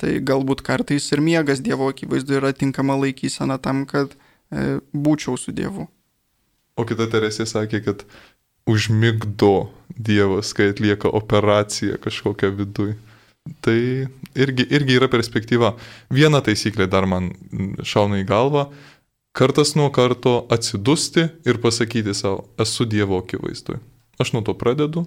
Tai 0.00 0.12
galbūt 0.28 0.62
kartais 0.64 1.06
ir 1.12 1.22
miegas 1.24 1.60
Dievo 1.64 1.88
akivaizdoje 1.92 2.40
yra 2.40 2.52
tinkama 2.56 2.96
laikysena 3.00 3.58
tam, 3.62 3.84
kad 3.88 4.12
e, 4.16 4.78
būčiau 4.92 5.36
su 5.40 5.52
Dievu. 5.56 5.86
O 6.76 6.84
kita 6.84 7.08
Teresė 7.12 7.46
sakė, 7.48 7.80
kad 7.84 8.04
užmigdo 8.68 9.68
Dievas, 9.88 10.52
kai 10.56 10.72
atlieka 10.72 11.12
operaciją 11.12 12.00
kažkokią 12.02 12.50
viduje. 12.56 12.96
Tai 13.62 13.78
irgi, 14.34 14.66
irgi 14.74 14.96
yra 14.98 15.06
perspektyva. 15.08 15.76
Viena 16.10 16.40
taisyklė 16.42 16.88
dar 16.90 17.06
man 17.06 17.30
šauna 17.86 18.18
į 18.22 18.26
galvą- 18.26 18.66
kartas 19.36 19.74
nuo 19.76 19.90
karto 19.92 20.46
atsidusti 20.50 21.26
ir 21.44 21.60
pasakyti 21.60 22.14
savo, 22.14 22.46
esu 22.58 22.86
Dievo 22.88 23.18
akivaizdui. 23.20 23.76
Aš 24.18 24.32
nuo 24.32 24.40
to 24.42 24.54
pradedu, 24.56 25.04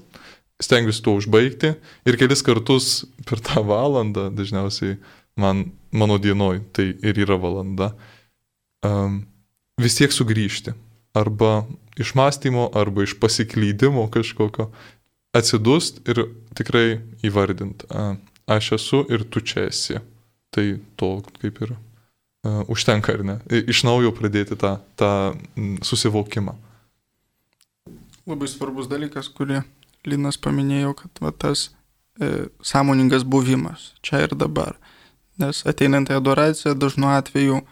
stengiuosi 0.62 1.02
to 1.02 1.16
užbaigti 1.18 1.74
ir 2.06 2.18
kelis 2.20 2.46
kartus 2.46 3.08
per 3.26 3.42
tą 3.42 3.64
valandą, 3.66 4.28
dažniausiai 4.36 5.00
man, 5.40 5.72
mano 5.90 6.20
dienoj, 6.22 6.62
tai 6.76 6.92
ir 6.94 7.24
yra 7.26 7.40
valanda, 7.42 7.94
um, 8.86 9.24
vis 9.82 9.98
tiek 9.98 10.14
sugrįžti. 10.14 10.76
Arba 11.18 11.64
iš 11.98 12.14
mąstymo, 12.14 12.70
arba 12.78 13.08
iš 13.08 13.18
pasiklydimo 13.18 14.06
kažkokio 14.14 14.70
atsidust 15.34 16.04
ir 16.06 16.28
tikrai 16.54 17.00
įvardint. 17.26 17.88
Uh, 17.90 18.14
aš 18.46 18.76
esu 18.78 19.04
ir 19.10 19.26
tu 19.26 19.42
čia 19.42 19.72
esi. 19.72 19.98
Tai 20.54 20.66
to 20.98 21.16
kaip 21.42 21.64
uh, 21.66 21.78
užtenka, 22.44 23.14
ar 23.14 23.26
ne? 23.26 23.36
Iš 23.50 23.84
naujo 23.88 24.14
pradėti 24.16 24.56
tą, 24.60 24.78
tą 25.00 25.12
susivokimą. 25.86 26.56
Labai 28.30 28.48
svarbus 28.48 28.88
dalykas, 28.92 29.28
kurį 29.34 29.64
Linas 30.08 30.38
paminėjo, 30.40 30.94
kad 30.96 31.20
va, 31.20 31.32
tas 31.36 31.70
e, 32.22 32.48
sąmoningas 32.64 33.26
buvimas 33.28 33.94
čia 34.06 34.24
ir 34.24 34.36
dabar. 34.38 34.78
Nes 35.40 35.64
ateinant 35.68 36.08
į 36.08 36.16
adoraciją 36.20 36.76
dažnu 36.80 37.10
atveju 37.12 37.60
e, 37.60 37.66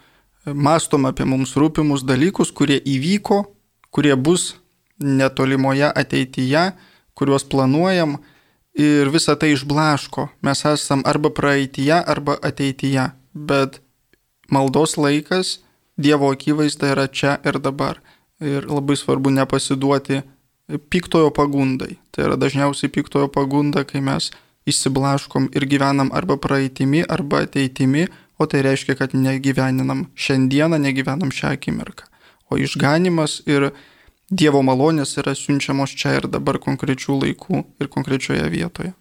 mastom 0.52 1.08
apie 1.08 1.24
mums 1.24 1.54
rūpimus 1.56 2.04
dalykus, 2.04 2.52
kurie 2.52 2.76
įvyko, 2.76 3.46
kurie 3.94 4.12
bus 4.16 4.58
netolimoje 5.00 5.88
ateityje, 5.88 6.72
kuriuos 7.16 7.46
planuojam, 7.48 8.18
ir 8.78 9.08
visa 9.14 9.34
tai 9.38 9.54
išblaško. 9.54 10.28
Mes 10.44 10.64
esam 10.68 11.02
arba 11.08 11.32
praeitie, 11.34 11.94
arba 11.96 12.36
ateityje, 12.44 13.08
bet 13.32 13.80
maldos 14.50 14.96
laikas 14.96 15.58
Dievo 15.98 16.30
akivaizda 16.30 16.92
yra 16.94 17.06
čia 17.10 17.40
ir 17.42 17.58
dabar. 17.58 17.98
Ir 18.38 18.68
labai 18.70 18.94
svarbu 18.96 19.32
nepasiduoti 19.34 20.20
piktojo 20.90 21.32
pagundai. 21.34 21.96
Tai 22.14 22.28
yra 22.28 22.36
dažniausiai 22.38 22.92
piktojo 22.92 23.26
pagunda, 23.34 23.82
kai 23.82 23.98
mes 24.00 24.30
išsiblaškom 24.70 25.50
ir 25.58 25.66
gyvenam 25.66 26.12
arba 26.14 26.36
praeitimi, 26.36 27.02
arba 27.08 27.42
ateitimi, 27.48 28.06
o 28.38 28.46
tai 28.46 28.62
reiškia, 28.62 28.94
kad 28.94 29.14
negyveninam 29.14 30.06
šiandieną, 30.14 30.78
negyvenam 30.78 31.32
šią 31.34 31.56
akimirką. 31.58 32.06
O 32.50 32.58
išganimas 32.62 33.40
ir 33.46 33.72
Dievo 34.28 34.60
malonės 34.60 35.14
yra 35.16 35.32
siunčiamos 35.32 35.94
čia 35.96 36.18
ir 36.18 36.26
dabar 36.28 36.58
konkrečių 36.60 37.14
laikų 37.22 37.62
ir 37.80 37.88
konkrečioje 37.88 38.44
vietoje. 38.52 38.92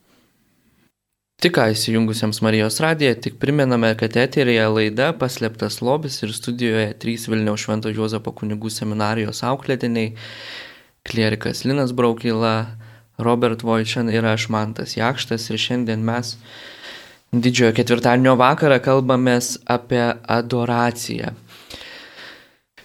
Tik 1.38 1.54
ką 1.54 1.68
įsijungusiems 1.70 2.40
Marijos 2.42 2.80
radiją, 2.82 3.12
tik 3.22 3.36
primename, 3.38 3.92
kad 3.94 4.16
eterėje 4.18 4.64
laida 4.74 5.12
Paslėptas 5.14 5.76
lobis 5.86 6.16
ir 6.26 6.32
studijoje 6.34 6.96
trys 6.98 7.28
Vilniaus 7.30 7.62
Švento 7.62 7.92
Juozapo 7.94 8.34
kunigų 8.40 8.72
seminarijos 8.74 9.44
auklėtiniai- 9.46 10.16
klierikas 11.08 11.62
Linas 11.70 11.94
Braukila, 11.94 12.56
Robert 13.22 13.62
Vojčian 13.62 14.10
ir 14.10 14.26
aš 14.26 14.50
Mantas 14.50 14.98
Jakštas 14.98 15.46
ir 15.52 15.62
šiandien 15.62 16.02
mes 16.02 16.34
didžiojo 17.32 17.76
ketvirtadienio 17.84 18.34
vakarą 18.34 18.82
kalbamės 18.82 19.60
apie 19.68 20.18
adoraciją. 20.26 21.36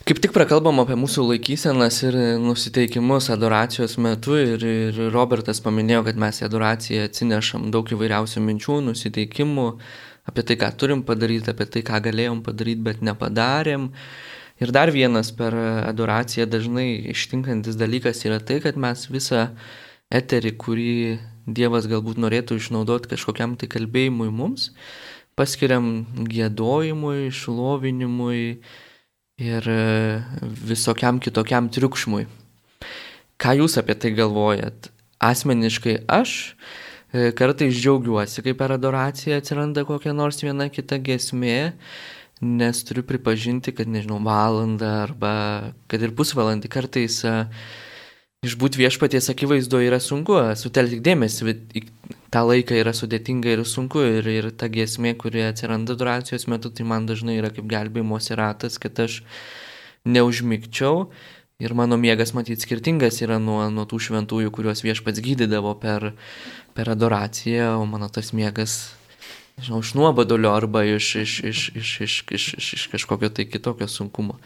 Kaip 0.02 0.18
tik 0.18 0.32
prakalbam 0.34 0.80
apie 0.82 0.96
mūsų 0.98 1.22
laikysenas 1.28 2.00
ir 2.02 2.16
nusiteikimus 2.42 3.28
adoracijos 3.30 3.92
metu 4.02 4.34
ir, 4.34 4.64
ir 4.66 4.98
Robertas 5.14 5.62
paminėjo, 5.62 6.00
kad 6.08 6.18
mes 6.18 6.40
į 6.42 6.46
adoraciją 6.48 7.04
atsinešam 7.06 7.68
daug 7.70 7.86
įvairiausių 7.94 8.42
minčių, 8.42 8.80
nusiteikimų, 8.88 9.68
apie 10.26 10.46
tai, 10.48 10.58
ką 10.58 10.72
turim 10.82 11.06
padaryti, 11.06 11.54
apie 11.54 11.68
tai, 11.70 11.84
ką 11.86 12.02
galėjom 12.08 12.42
padaryti, 12.42 12.82
bet 12.90 13.06
nepadarėm. 13.06 13.86
Ir 14.58 14.74
dar 14.74 14.90
vienas 14.90 15.30
per 15.38 15.54
adoraciją 15.86 16.50
dažnai 16.50 16.88
ištinkantis 17.14 17.78
dalykas 17.78 18.26
yra 18.26 18.42
tai, 18.42 18.58
kad 18.66 18.74
mes 18.74 19.06
visą 19.06 19.52
eterį, 20.10 20.56
kurį 20.58 20.92
Dievas 21.46 21.86
galbūt 21.90 22.18
norėtų 22.22 22.58
išnaudoti 22.58 23.14
kažkokiam 23.14 23.54
tai 23.54 23.70
kalbėjimui 23.70 24.32
mums, 24.34 24.72
paskiriam 25.38 26.08
gėdojimui, 26.26 27.30
šlovinimui, 27.30 28.42
ir 29.42 29.68
e, 29.68 30.22
visokiam 30.70 31.18
kitokiam 31.22 31.68
triukšmui. 31.72 32.26
Ką 33.42 33.56
jūs 33.58 33.78
apie 33.80 33.96
tai 33.98 34.14
galvojat? 34.14 34.90
Asmeniškai 35.22 36.00
aš 36.10 36.54
e, 37.12 37.30
kartais 37.38 37.74
džiaugiuosi, 37.74 38.42
kai 38.46 38.54
per 38.58 38.74
adoraciją 38.78 39.40
atsiranda 39.42 39.86
kokia 39.88 40.14
nors 40.14 40.42
viena 40.42 40.68
kita 40.70 41.00
gesmė, 41.02 41.74
nes 42.42 42.82
turiu 42.86 43.04
pripažinti, 43.06 43.74
kad, 43.74 43.90
nežinau, 43.90 44.18
valandą 44.26 44.90
arba 45.04 45.34
kad 45.90 46.02
ir 46.02 46.14
pusvalandį 46.18 46.70
kartais 46.72 47.20
uh, 47.28 47.44
išbūti 48.42 48.80
viešpaties 48.80 49.30
akivaizdo 49.30 49.78
yra 49.86 50.00
sunku, 50.02 50.34
sutelkti 50.58 50.98
dėmesį, 51.06 51.52
tą 52.34 52.40
laiką 52.48 52.74
yra 52.80 52.90
sudėtinga 52.96 53.52
ir 53.54 53.62
sunku 53.68 54.02
ir, 54.02 54.26
ir 54.26 54.48
ta 54.58 54.66
giesmė, 54.72 55.12
kuri 55.18 55.44
atsiranda 55.46 55.94
duracijos 55.98 56.48
metu, 56.50 56.72
tai 56.74 56.86
man 56.88 57.06
dažnai 57.06 57.36
yra 57.38 57.52
kaip 57.54 57.68
gelbėjimosi 57.70 58.38
ratas, 58.38 58.80
kad 58.82 58.98
aš 59.04 59.20
neužmygčiau. 60.08 61.06
Ir 61.62 61.76
mano 61.78 61.94
miegas, 61.94 62.32
matyt, 62.34 62.58
skirtingas 62.64 63.20
yra 63.22 63.38
nuo, 63.38 63.60
nuo 63.70 63.86
tų 63.86 64.00
šventųjų, 64.08 64.50
kuriuos 64.50 64.82
viešpats 64.82 65.22
gydydavo 65.22 65.76
per, 65.78 66.10
per 66.74 66.90
adoraciją, 66.90 67.76
o 67.78 67.86
mano 67.86 68.08
tas 68.10 68.32
miegas, 68.34 68.96
žinau, 69.62 69.84
iš 69.84 69.92
nuobodulio 69.94 70.50
arba 70.50 70.82
iš, 70.82 71.14
iš, 71.22 71.36
iš, 71.46 71.60
iš, 71.78 71.92
iš, 72.02 72.16
iš, 72.26 72.46
iš, 72.58 72.72
iš 72.80 72.88
kažkokio 72.96 73.30
tai 73.30 73.46
kitokio 73.46 73.86
sunkumo. 73.86 74.40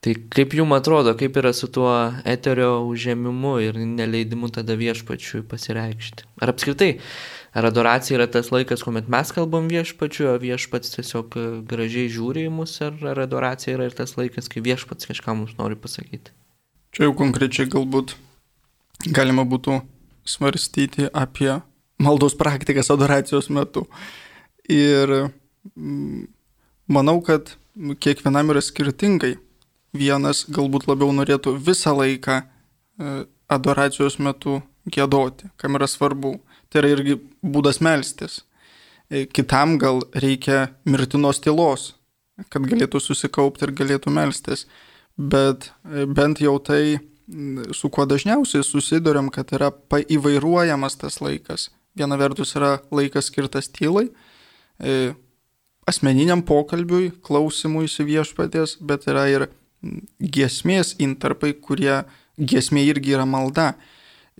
Tai 0.00 0.14
kaip 0.32 0.54
jums 0.56 0.72
atrodo, 0.78 1.12
kaip 1.12 1.34
yra 1.36 1.50
su 1.52 1.68
tuo 1.68 1.90
eterio 2.24 2.86
užėmimu 2.88 3.58
ir 3.60 3.76
neleidimu 3.76 4.48
tada 4.48 4.72
viešpačiui 4.80 5.42
pasireikšti? 5.48 6.24
Ar 6.40 6.52
apskritai, 6.54 6.94
ar 7.52 7.68
adoracija 7.68 8.16
yra 8.16 8.26
tas 8.32 8.48
laikas, 8.48 8.80
kuomet 8.86 9.10
mes 9.12 9.32
kalbam 9.36 9.68
viešpačiu, 9.68 10.30
o 10.32 10.38
viešpats 10.40 10.94
tiesiog 10.94 11.36
e, 11.36 11.44
gražiai 11.68 12.08
žiūri 12.14 12.46
į 12.48 12.52
mus, 12.54 12.78
ar, 12.86 12.96
ar 13.12 13.20
adoracija 13.26 13.76
yra 13.76 13.90
ir 13.90 13.98
tas 13.98 14.16
laikas, 14.16 14.48
kai 14.48 14.64
viešpats 14.64 15.10
kažką 15.10 15.36
mums 15.36 15.52
nori 15.60 15.76
pasakyti? 15.76 16.32
Čia 16.96 17.04
jau 17.10 17.12
konkrečiai 17.20 17.68
galbūt 17.68 18.16
galima 19.12 19.44
būtų 19.44 19.82
svarstyti 20.24 21.10
apie 21.12 21.58
maldos 22.00 22.38
praktikas 22.40 22.88
adoracijos 22.88 23.52
metu. 23.52 23.84
Ir 24.64 25.12
mm, 25.76 26.24
manau, 26.88 27.18
kad 27.20 27.52
kiekvienam 28.00 28.56
yra 28.56 28.64
skirtingai 28.64 29.36
vienas 29.96 30.44
galbūt 30.50 30.86
labiau 30.90 31.12
norėtų 31.14 31.54
visą 31.58 31.94
laiką 31.96 32.40
e, 32.40 33.14
adoracijos 33.50 34.18
metu 34.22 34.60
gėdoti, 34.90 35.50
kam 35.60 35.78
yra 35.78 35.88
svarbu. 35.90 36.38
Tai 36.70 36.82
yra 36.82 36.92
irgi 36.94 37.16
būdas 37.42 37.80
melstis. 37.82 38.44
E, 39.10 39.26
kitam 39.26 39.76
gal 39.82 40.04
reikia 40.14 40.70
mirtinos 40.86 41.42
tylos, 41.42 41.94
kad 42.48 42.66
galėtų 42.70 43.02
susikaupti 43.02 43.66
ir 43.66 43.74
galėtų 43.76 44.12
melstis. 44.14 44.66
Bet 45.18 45.72
e, 45.84 46.06
bent 46.06 46.42
jau 46.42 46.56
tai, 46.62 47.00
su 47.74 47.90
kuo 47.94 48.06
dažniausiai 48.10 48.64
susidurėm, 48.66 49.28
kad 49.34 49.52
yra 49.54 49.70
paįvairuojamas 49.70 50.98
tas 50.98 51.20
laikas. 51.22 51.68
Viena 51.98 52.16
vertus 52.18 52.56
yra 52.58 52.78
laikas 52.94 53.28
skirtas 53.30 53.68
tylai, 53.70 54.08
asmeniniam 55.90 56.42
pokalbiui, 56.46 57.10
klausimui 57.22 57.86
į 57.86 58.06
viešpatės, 58.08 58.76
bet 58.82 59.06
yra 59.10 59.26
ir 59.30 59.46
giesmės 60.20 60.94
intarpai, 61.00 61.54
kurie 61.54 62.02
giesmė 62.38 62.84
irgi 62.88 63.16
yra 63.16 63.26
malda. 63.28 63.74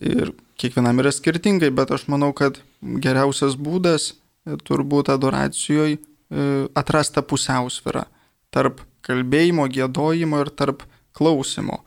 Ir 0.00 0.34
kiekvienam 0.60 1.00
yra 1.02 1.12
skirtingai, 1.12 1.72
bet 1.74 1.92
aš 1.92 2.06
manau, 2.12 2.32
kad 2.36 2.60
geriausias 2.80 3.56
būdas 3.60 4.12
e, 4.12 4.56
turbūt 4.56 5.12
adoracijoje 5.12 6.00
atrasta 6.78 7.22
pusiausvyrą 7.26 8.04
tarp 8.54 8.82
kalbėjimo, 9.06 9.66
gėdojimo 9.70 10.40
ir 10.44 10.50
tarp 10.54 10.84
klausimo. 11.16 11.80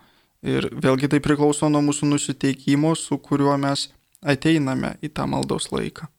Ir 0.44 0.68
vėlgi 0.76 1.08
tai 1.12 1.22
priklauso 1.24 1.70
nuo 1.72 1.80
mūsų 1.86 2.10
nusiteikimo, 2.12 2.96
su 3.00 3.18
kuriuo 3.24 3.56
mes 3.60 3.88
ateiname 4.20 4.98
į 5.04 5.14
tą 5.16 5.28
maldos 5.30 5.70
laiką. 5.72 6.10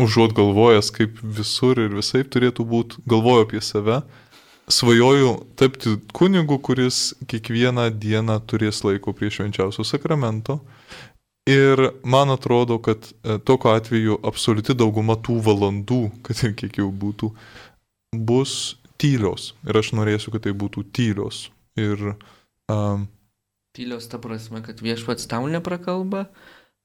Užuot 0.00 0.32
galvojęs, 0.36 0.92
kaip 0.94 1.18
visur 1.20 1.80
ir 1.82 1.92
visai 1.92 2.22
turėtų 2.22 2.64
būti, 2.66 3.02
galvoju 3.10 3.46
apie 3.48 3.60
save, 3.60 3.98
svajoju 4.70 5.34
tapti 5.56 5.96
kunigu, 6.12 6.58
kuris 6.62 7.14
kiekvieną 7.30 7.88
dieną 7.90 8.38
turės 8.46 8.82
laiko 8.86 9.14
prie 9.16 9.30
švenčiausio 9.30 9.84
sakramento. 9.84 10.60
Ir 11.50 11.80
man 12.04 12.30
atrodo, 12.30 12.78
kad 12.78 13.08
e, 13.10 13.38
tokiu 13.38 13.72
atveju 13.72 14.18
absoliuti 14.28 14.76
dauguma 14.76 15.16
tų 15.18 15.40
valandų, 15.46 16.02
kad 16.26 16.42
ir 16.44 16.54
kiek 16.58 16.78
jau 16.82 16.90
būtų, 16.92 17.30
bus 18.14 18.76
tylios. 19.00 19.54
Ir 19.66 19.80
aš 19.80 19.94
norėsiu, 19.96 20.34
kad 20.34 20.44
tai 20.46 20.52
būtų 20.54 20.84
tylios. 20.94 21.48
Ir, 21.80 22.12
um, 22.70 23.08
tylios 23.76 24.06
ta 24.12 24.20
prasme, 24.22 24.60
kad 24.66 24.82
viešpats 24.84 25.26
tau 25.30 25.48
neprakalba, 25.50 26.26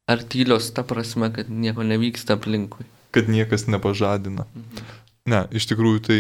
ar 0.10 0.24
tylios 0.24 0.72
ta 0.74 0.86
prasme, 0.88 1.30
kad 1.36 1.52
nieko 1.52 1.86
nevyksta 1.86 2.40
aplinkui? 2.40 2.88
Kad 3.16 3.30
niekas 3.32 3.68
nepažadina. 3.68 4.48
Mhm. 4.56 4.94
Ne, 5.26 5.46
iš 5.58 5.66
tikrųjų 5.72 6.02
tai 6.06 6.20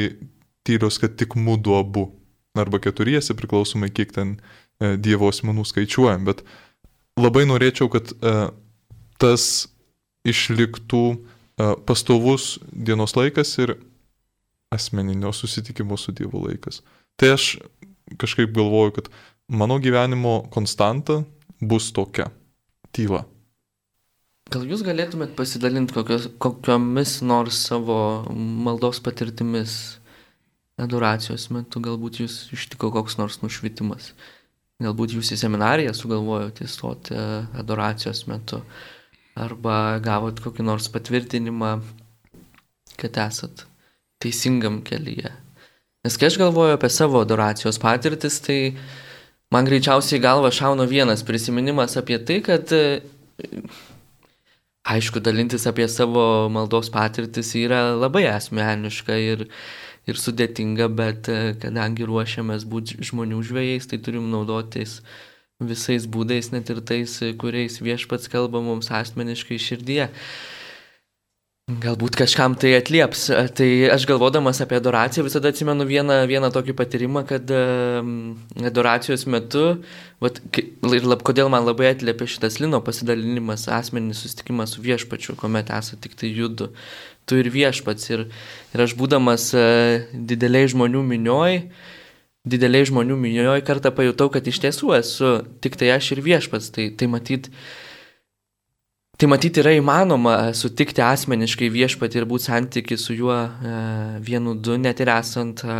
tylios, 0.65 0.99
kad 1.01 1.17
tik 1.19 1.37
mūdu 1.39 1.77
abu. 1.79 2.09
Arba 2.55 2.79
keturiesi, 2.79 3.35
priklausomai 3.35 3.89
kiek 3.91 4.13
ten 4.15 4.37
e, 4.79 4.95
Dievo 4.95 5.27
asmenų 5.27 5.65
skaičiuojam. 5.67 6.23
Bet 6.27 6.45
labai 7.19 7.43
norėčiau, 7.49 7.89
kad 7.91 8.13
e, 8.15 8.35
tas 9.19 9.67
išliktų 10.23 11.03
e, 11.11 11.17
pastovus 11.87 12.55
dienos 12.71 13.17
laikas 13.19 13.51
ir 13.59 13.75
asmeninio 14.75 15.33
susitikimo 15.35 15.99
su 15.99 16.15
Dievu 16.15 16.45
laikas. 16.47 16.79
Tai 17.19 17.35
aš 17.35 17.57
kažkaip 18.21 18.55
galvoju, 18.55 18.95
kad 19.01 19.11
mano 19.47 19.77
gyvenimo 19.83 20.45
konstanta 20.51 21.23
bus 21.59 21.91
tokia- 21.91 22.31
tyla. 22.95 23.25
Gal 24.51 24.63
jūs 24.69 24.83
galėtumėt 24.85 25.33
pasidalinti 25.35 25.93
kokios, 25.95 26.29
kokiomis 26.37 27.21
nors 27.25 27.57
savo 27.67 28.29
maldos 28.29 28.99
patirtimis 29.01 29.97
adoracijos 30.81 31.47
metu 31.53 31.81
galbūt 31.83 32.21
jūs 32.23 32.39
ištiko 32.55 32.91
koks 32.95 33.19
nors 33.19 33.39
nušvitimas. 33.43 34.11
Galbūt 34.83 35.15
jūs 35.15 35.31
į 35.31 35.39
seminariją 35.39 35.93
sugalvojote 35.95 36.65
įstoti 36.67 37.15
e, 37.15 37.25
adoracijos 37.61 38.25
metu. 38.27 38.59
Arba 39.39 40.01
gavot 40.03 40.39
kokį 40.43 40.65
nors 40.67 40.89
patvirtinimą, 40.91 41.77
kad 42.99 43.19
esat 43.23 43.65
teisingam 44.23 44.81
kelyje. 44.83 45.31
Nes 46.05 46.19
kai 46.19 46.29
aš 46.29 46.37
galvoju 46.39 46.75
apie 46.75 46.91
savo 46.91 47.23
adoracijos 47.23 47.79
patirtis, 47.81 48.41
tai 48.43 48.75
man 49.51 49.67
greičiausiai 49.67 50.21
galva 50.23 50.51
šauna 50.53 50.87
vienas 50.91 51.23
prisiminimas 51.27 51.95
apie 51.99 52.19
tai, 52.27 52.41
kad 52.45 52.71
aišku, 54.85 55.23
dalintis 55.23 55.65
apie 55.67 55.87
savo 55.89 56.49
maldos 56.53 56.91
patirtis 56.93 57.55
yra 57.57 57.95
labai 57.95 58.27
asmeniška 58.29 59.17
ir 59.23 59.47
ir 60.09 60.19
sudėtinga, 60.21 60.89
bet 60.93 61.29
e, 61.29 61.53
kadangi 61.61 62.07
ruošiamės 62.07 62.67
būti 62.69 62.99
žmonių 63.05 63.41
žvėjais, 63.45 63.89
tai 63.91 64.01
turim 64.01 64.29
naudotis 64.33 64.99
visais 65.63 66.05
būdais, 66.11 66.51
net 66.51 66.69
ir 66.69 66.81
tais, 66.83 67.19
kuriais 67.39 67.79
viešpats 67.81 68.29
kalba 68.31 68.61
mums 68.63 68.91
asmeniškai 68.91 69.61
širdyje. 69.61 70.11
Galbūt 71.65 72.13
kažkam 72.13 72.53
tai 72.61 72.75
atlieps. 72.77 73.23
Tai 73.57 73.67
aš 73.89 74.03
galvodamas 74.05 74.59
apie 74.61 74.77
adoraciją 74.77 75.23
visada 75.25 75.49
atsimenu 75.49 75.87
vieną, 75.89 76.19
vieną 76.29 76.51
tokį 76.53 76.75
patyrimą, 76.77 77.23
kad 77.25 77.49
adoracijos 77.49 79.25
metu, 79.25 79.63
vat, 80.21 80.37
ir 80.59 81.07
lab, 81.09 81.23
kodėl 81.25 81.49
man 81.49 81.65
labai 81.65 81.89
atliepia 81.95 82.27
šitas 82.29 82.59
lino 82.61 82.83
pasidalinimas, 82.85 83.65
asmeninis 83.79 84.21
susitikimas 84.21 84.75
su 84.75 84.85
viešpačiu, 84.85 85.33
kuomet 85.41 85.73
esate 85.73 86.03
tik 86.05 86.13
tai 86.21 86.29
judu 86.35 86.69
tu 87.25 87.39
ir 87.41 87.49
viešpats. 87.53 88.09
Ir, 88.13 88.27
ir 88.73 88.85
aš 88.85 88.95
būdamas 88.99 89.49
e, 89.57 89.65
dideliai 90.13 90.69
žmonių 90.71 91.01
minioj, 91.05 91.61
dideliai 92.45 92.87
žmonių 92.89 93.17
minioj 93.21 93.65
kartą 93.67 93.93
pajutau, 93.95 94.29
kad 94.33 94.45
iš 94.47 94.61
tiesų 94.65 94.93
esu 94.99 95.33
tik 95.65 95.79
tai 95.81 95.93
aš 95.95 96.13
ir 96.15 96.23
viešpats. 96.25 96.71
Tai, 96.75 96.91
tai 96.97 97.11
matyt, 97.11 97.51
Tai 99.15 99.29
matyti 99.31 99.61
yra 99.61 99.71
įmanoma 99.71 100.49
sutikti 100.51 100.99
asmeniškai 100.99 101.69
viešpatį 101.71 102.17
ir 102.19 102.25
būti 102.27 102.49
santyki 102.49 102.97
su 102.99 103.15
juo 103.15 103.37
e, 103.39 103.75
vienu 104.19 104.57
du, 104.59 104.75
net 104.75 104.99
ir 104.99 105.07
esant 105.13 105.63
e, 105.63 105.77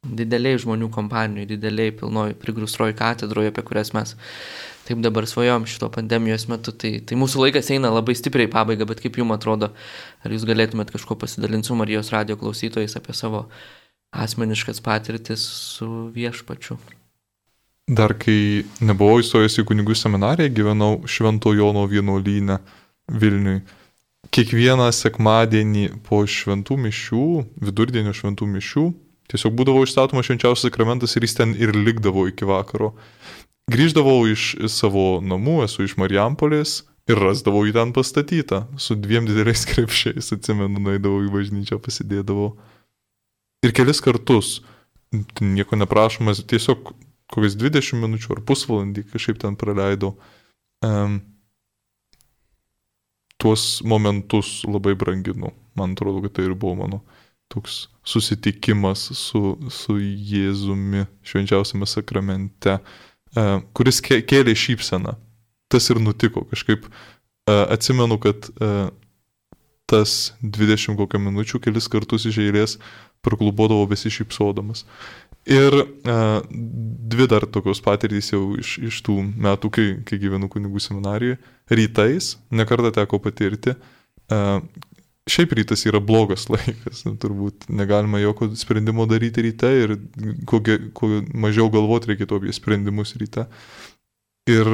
dideliai 0.00 0.56
žmonių 0.62 0.88
kompanijai, 0.94 1.50
dideliai 1.50 1.92
pilnoj 1.98 2.32
prigrūstroji 2.40 2.96
katedroje, 2.96 3.52
apie 3.52 3.64
kurias 3.66 3.92
mes 3.92 4.14
taip 4.86 5.00
dabar 5.04 5.26
svajom 5.26 5.66
šito 5.66 5.88
pandemijos 5.92 6.46
metu. 6.50 6.74
Tai, 6.74 6.92
tai 7.06 7.18
mūsų 7.18 7.46
laikas 7.46 7.72
eina 7.74 7.90
labai 7.94 8.14
stipriai 8.18 8.50
pabaiga, 8.50 8.86
bet 8.88 9.02
kaip 9.02 9.18
jums 9.20 9.36
atrodo, 9.36 9.72
ar 10.22 10.34
jūs 10.34 10.46
galėtumėt 10.48 10.92
kažko 10.94 11.18
pasidalinti 11.20 11.70
su 11.70 11.78
Marijos 11.78 12.12
radio 12.14 12.38
klausytojais 12.40 12.96
apie 12.98 13.16
savo 13.16 13.46
asmeniškas 14.16 14.80
patirtis 14.84 15.42
su 15.76 16.08
viešpačiu? 16.14 16.78
Dar 17.86 18.16
kai 18.18 18.64
nebuvau 18.82 19.20
įstojęs 19.22 19.60
į 19.62 19.66
kunigų 19.68 19.94
seminariją, 19.94 20.50
gyvenau 20.50 20.92
Švento 21.06 21.52
Jono 21.54 21.84
vienuolyne 21.86 22.58
Vilniui. 23.06 23.60
Kiekvieną 24.34 24.88
sekmadienį 24.90 25.84
po 26.06 26.24
šventų 26.26 26.80
mišių, 26.82 27.26
vidurdienio 27.62 28.14
šventų 28.16 28.48
mišių, 28.56 28.86
tiesiog 29.30 29.54
būdavo 29.54 29.84
išstatomas 29.86 30.26
švenčiausias 30.26 30.66
sakramentas 30.66 31.14
ir 31.14 31.26
jis 31.28 31.38
ten 31.38 31.54
ir 31.54 31.76
likdavo 31.78 32.26
iki 32.26 32.48
vakaro. 32.48 32.90
Grįždavau 33.66 34.28
iš 34.30 34.52
savo 34.70 35.18
namų, 35.18 35.64
esu 35.64 35.82
iš 35.82 35.96
Marijampolės 35.98 36.84
ir 37.10 37.18
rasdavau 37.18 37.64
jį 37.66 37.72
ten 37.74 37.92
pastatytą. 37.94 38.60
Su 38.78 38.94
dviem 38.94 39.26
dideliais 39.26 39.64
krepšiais, 39.72 40.30
atsimenu, 40.36 40.78
naidavau 40.84 41.24
į 41.26 41.32
bažnyčią, 41.34 41.80
pasidėdavau. 41.82 42.52
Ir 43.66 43.74
kelis 43.74 43.98
kartus, 44.04 44.60
nieko 45.42 45.78
neprašomas, 45.80 46.44
tiesiog 46.46 46.92
kokias 47.34 47.56
20 47.58 47.98
minučių 48.04 48.36
ar 48.36 48.42
pusvalandį 48.46 49.02
kažkaip 49.10 49.40
ten 49.42 49.58
praleidau. 49.58 50.12
Um, 50.86 51.18
tuos 53.42 53.80
momentus 53.82 54.60
labai 54.68 54.94
branginu. 54.94 55.50
Man 55.74 55.98
atrodo, 55.98 56.22
kad 56.22 56.36
tai 56.38 56.46
ir 56.46 56.54
buvo 56.54 56.76
mano 56.84 57.02
toks 57.50 57.88
susitikimas 58.06 59.08
su, 59.14 59.56
su 59.70 59.98
Jėzumi 59.98 61.04
švenčiausiame 61.26 61.86
sakramente, 61.90 62.78
uh, 62.78 63.05
kuris 63.76 64.00
kėlė 64.04 64.54
šypseną. 64.56 65.16
Tas 65.72 65.90
ir 65.90 66.00
nutiko. 66.00 66.44
Kažkaip 66.50 66.86
uh, 66.86 67.66
atsimenu, 67.72 68.18
kad 68.22 68.48
uh, 68.60 68.88
tas 69.90 70.34
20 70.42 70.98
kokią 70.98 71.20
minučių 71.22 71.60
kelis 71.62 71.88
kartus 71.90 72.26
iš 72.30 72.38
eilės 72.42 72.76
praklubodavo 73.26 73.86
besišypsodamas. 73.90 74.84
Ir 75.46 75.74
uh, 75.74 76.40
dvi 76.50 77.28
dar 77.30 77.46
tokios 77.50 77.82
patirtys 77.82 78.32
jau 78.32 78.56
iš, 78.58 78.76
iš 78.82 79.02
tų 79.06 79.18
metų, 79.46 79.70
kai, 79.74 79.86
kai 80.06 80.18
gyvenu 80.22 80.50
kunigų 80.50 80.82
seminarijoje. 80.82 81.38
Rytais, 81.70 82.34
nekartą 82.54 82.92
teko 82.94 83.18
patirti, 83.22 83.74
uh, 83.74 84.58
šiaip 85.30 85.52
rytas 85.58 85.84
yra 85.88 86.00
blogas 86.02 86.46
laikas, 86.52 87.02
turbūt 87.22 87.68
negalima 87.68 88.20
jokio 88.22 88.52
sprendimo 88.58 89.06
daryti 89.10 89.44
ryte 89.48 89.72
ir 89.82 89.96
kuo, 90.48 90.62
kuo 90.96 91.20
mažiau 91.34 91.70
galvoti 91.72 92.12
reikėtų 92.12 92.40
apie 92.40 92.54
sprendimus 92.56 93.16
ryte. 93.20 93.46
Ir 94.46 94.70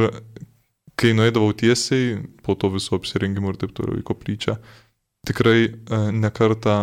kai 1.00 1.14
nueidavau 1.16 1.55
tiesiai, 1.57 2.18
po 2.44 2.55
to 2.55 2.68
viso 2.74 2.98
apsirengimo 2.98 3.53
ir 3.53 3.59
taip 3.61 3.72
toliau 3.76 3.96
į 3.98 4.05
koplyčią, 4.07 4.59
tikrai 5.26 5.59
uh, 5.70 6.11
nekartą 6.12 6.76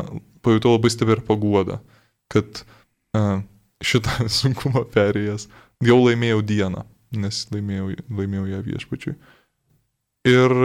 pajutau 0.44 0.74
labai 0.76 0.90
stiprią 0.92 1.22
paguodą, 1.28 1.78
kad 2.32 2.64
uh, 3.18 3.42
šitą 3.86 4.26
sunkumą 4.40 4.88
perėjęs 4.94 5.48
jau 5.86 6.00
laimėjau 6.02 6.42
dieną, 6.44 6.86
nes 7.22 7.44
laimėjau, 7.54 7.92
laimėjau 8.10 8.48
ją 8.50 8.64
viešpačiui. 8.66 9.16
Ir 10.28 10.56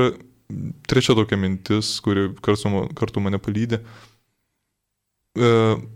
trečia 0.89 1.17
tokia 1.17 1.39
mintis, 1.41 1.97
kuri 2.05 2.31
kartu, 2.45 2.89
kartu 2.99 3.23
mane 3.25 3.41
palydė. 3.43 3.81
E, 5.35 5.49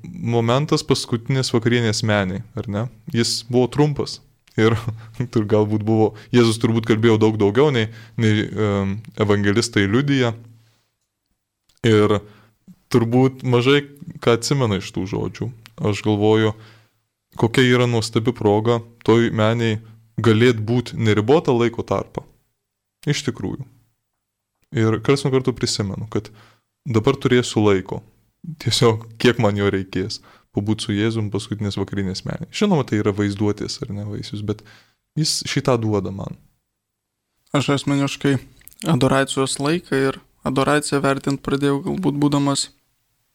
momentas 0.03 0.83
paskutinės 0.87 1.53
vakarienės 1.55 2.03
meniai, 2.07 2.43
ar 2.59 2.71
ne? 2.71 2.87
Jis 3.15 3.43
buvo 3.51 3.69
trumpas. 3.71 4.19
Ir 4.59 4.75
tur 5.33 5.47
galbūt 5.49 5.85
buvo, 5.87 6.13
Jėzus 6.35 6.59
turbūt 6.63 6.89
kalbėjo 6.91 7.19
daug 7.23 7.39
daugiau 7.39 7.71
nei, 7.75 7.87
nei 8.19 8.49
um, 8.49 8.97
evangelistai 9.21 9.87
liudyja. 9.87 10.35
Ir 11.87 12.19
turbūt 12.91 13.45
mažai 13.47 13.85
ką 14.25 14.35
atsimena 14.39 14.81
iš 14.81 14.91
tų 14.97 15.07
žodžių. 15.13 15.49
Aš 15.89 16.03
galvoju, 16.03 16.57
kokia 17.39 17.63
yra 17.69 17.87
nuostabi 17.87 18.35
proga 18.35 18.81
toj 19.07 19.31
meniai 19.31 19.79
galėt 20.19 20.59
būti 20.59 20.99
neribotą 20.99 21.55
laiko 21.55 21.87
tarpą. 21.87 22.27
Iš 23.07 23.23
tikrųjų. 23.29 23.63
Ir 24.77 24.99
kars 25.05 25.25
nuo 25.25 25.33
karto 25.33 25.55
prisimenu, 25.57 26.09
kad 26.13 26.29
dabar 26.89 27.17
turėsiu 27.17 27.63
laiko. 27.65 28.03
Tiesiog 28.63 29.07
kiek 29.21 29.41
man 29.43 29.57
jo 29.59 29.71
reikės. 29.73 30.21
Pabūti 30.57 30.89
su 30.89 30.95
Jėzum 30.97 31.29
paskutinės 31.33 31.77
vakarinės 31.79 32.25
menė. 32.27 32.49
Žinoma, 32.55 32.85
tai 32.89 33.01
yra 33.03 33.13
vaizduotės 33.15 33.81
ar 33.85 33.93
ne 33.95 34.07
vaisius, 34.09 34.43
bet 34.47 34.63
jis 35.19 35.41
šitą 35.49 35.77
duoda 35.81 36.13
man. 36.15 36.39
Aš 37.57 37.71
asmeniškai 37.77 38.37
adoracijos 38.89 39.59
laiką 39.61 40.01
ir 40.09 40.21
adoraciją 40.49 41.01
vertint 41.05 41.43
pradėjau 41.45 41.81
galbūt 41.87 42.19
būdamas, 42.21 42.69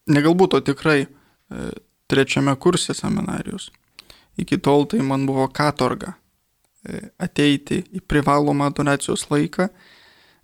ne 0.10 0.22
galbūt, 0.24 0.58
o 0.58 0.62
tikrai 0.66 1.06
e, 1.06 1.08
trečiame 2.12 2.56
kurse 2.62 2.96
seminarijos. 2.98 3.70
Iki 4.40 4.60
tol 4.66 4.88
tai 4.90 5.02
man 5.06 5.28
buvo 5.30 5.48
katorga 5.54 6.16
e, 6.86 7.10
ateiti 7.22 7.84
į 7.94 8.04
privalomą 8.10 8.72
adoracijos 8.72 9.28
laiką, 9.32 9.70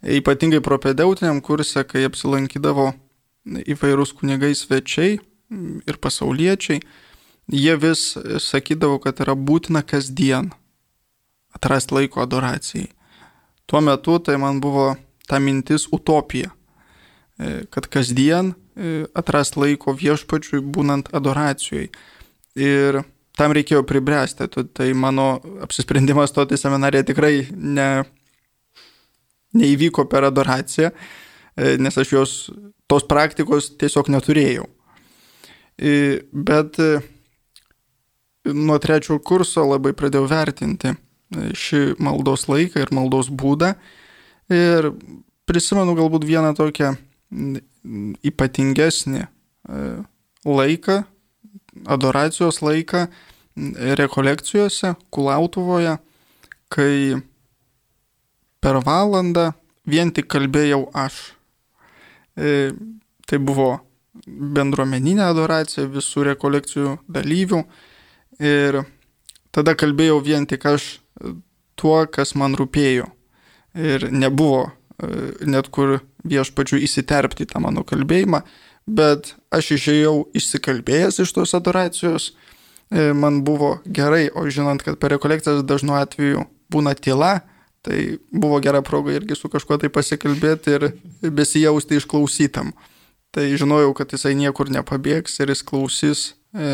ypatingai 0.03 0.61
propedeutiniam 0.63 1.41
kurse, 1.41 1.83
kai 1.87 2.05
apsilankydavo 2.07 2.91
įvairūs 3.69 4.13
kunigai 4.17 4.53
svečiai 4.55 5.17
ir 5.89 5.99
pasauliečiai, 6.01 6.81
jie 7.49 7.75
vis 7.81 8.13
sakydavo, 8.45 8.99
kad 9.03 9.19
yra 9.23 9.35
būtina 9.35 9.81
kasdien 9.83 10.51
atrasti 11.55 11.95
laiko 11.97 12.21
adoracijai. 12.23 12.87
Tuo 13.69 13.81
metu 13.81 14.19
tai 14.21 14.37
man 14.41 14.61
buvo 14.61 14.93
ta 15.29 15.39
mintis 15.39 15.87
utopija, 15.93 16.49
e, 17.37 17.65
kad 17.69 17.89
kasdien 17.89 18.53
atrasti 19.13 19.59
laiko 19.59 19.93
viešpačiui 19.97 20.61
būnant 20.63 21.09
adoracijai. 21.15 21.89
Ir 22.59 23.01
tam 23.39 23.53
reikėjo 23.55 23.83
pribręsti. 23.87 24.47
Tai 24.75 24.87
mano 24.97 25.29
apsisprendimas 25.63 26.33
stoti 26.33 26.57
seminariją 26.59 27.05
tikrai 27.11 27.33
ne, 27.51 27.89
neįvyko 29.57 30.05
per 30.09 30.27
adoraciją, 30.29 30.91
e, 30.91 31.77
nes 31.81 31.97
aš 31.97 32.13
jos 32.13 32.33
tos 32.89 33.05
praktikos 33.09 33.71
tiesiog 33.79 34.11
neturėjau. 34.13 34.67
E, 35.79 35.93
bet 36.33 36.79
e, 36.83 36.99
nuo 38.53 38.79
trečio 38.81 39.19
kurso 39.23 39.65
labai 39.67 39.93
pradėjau 39.97 40.27
vertinti 40.29 40.95
šį 41.29 41.99
maldos 42.01 42.47
laiką 42.49 42.81
ir 42.81 42.93
maldos 42.95 43.29
būdą. 43.29 43.75
Ir 44.49 44.89
prisimenu 45.45 45.93
galbūt 45.97 46.25
vieną 46.25 46.55
tokią 46.57 46.95
ypatingesnį 48.25 49.27
laiką, 50.49 50.95
adoracijos 51.85 52.63
laiką, 52.65 53.03
rekolekcijose 53.99 54.95
Kulautuvoje, 55.13 55.99
kai 56.73 57.19
per 58.63 58.79
valandą 58.85 59.51
vien 59.89 60.11
tik 60.13 60.29
kalbėjau 60.31 60.85
aš. 60.97 61.19
E, 62.37 62.71
tai 63.27 63.39
buvo 63.39 63.71
bendruomeninė 64.27 65.25
adoracija 65.29 65.87
visų 65.89 66.25
rekolekcijų 66.31 66.95
dalyvių 67.09 67.61
ir 68.43 68.81
tada 69.55 69.75
kalbėjau 69.79 70.19
vien 70.25 70.47
tik 70.49 70.65
aš 70.69 70.89
tuo, 71.79 72.03
kas 72.11 72.35
man 72.35 72.57
rūpėjo. 72.59 73.07
Ir 73.79 74.09
nebuvo 74.11 74.65
e, 74.65 75.47
net 75.47 75.69
kur 75.71 75.99
viešpačių 76.27 76.81
įsiterpti 76.83 77.47
tą 77.47 77.61
mano 77.63 77.85
kalbėjimą, 77.87 78.43
bet 78.89 79.35
aš 79.55 79.75
išėjau 79.77 80.15
išsikalbėjęs 80.35 81.21
iš 81.23 81.35
tos 81.37 81.55
adoracijos 81.55 82.33
E, 82.89 83.13
man 83.13 83.43
buvo 83.43 83.77
gerai, 83.85 84.29
o 84.33 84.47
žinant, 84.49 84.81
kad 84.81 84.97
per 84.97 85.13
rekolekcijas 85.13 85.61
dažnu 85.69 85.93
atveju 85.99 86.47
būna 86.73 86.95
tyla, 86.97 87.39
tai 87.85 88.17
buvo 88.31 88.59
gera 88.63 88.81
proga 88.85 89.13
irgi 89.15 89.37
su 89.37 89.49
kažkuo 89.51 89.79
tai 89.81 89.89
pasikalbėti 89.93 90.75
ir 90.75 90.87
besijausti 91.35 91.99
išklausytam. 91.99 92.73
Tai 93.35 93.45
žinojau, 93.61 93.93
kad 93.97 94.11
jisai 94.13 94.33
niekur 94.35 94.71
nepabėgs 94.73 95.37
ir 95.39 95.53
jis 95.53 95.63
klausys, 95.63 96.25
e, 96.53 96.67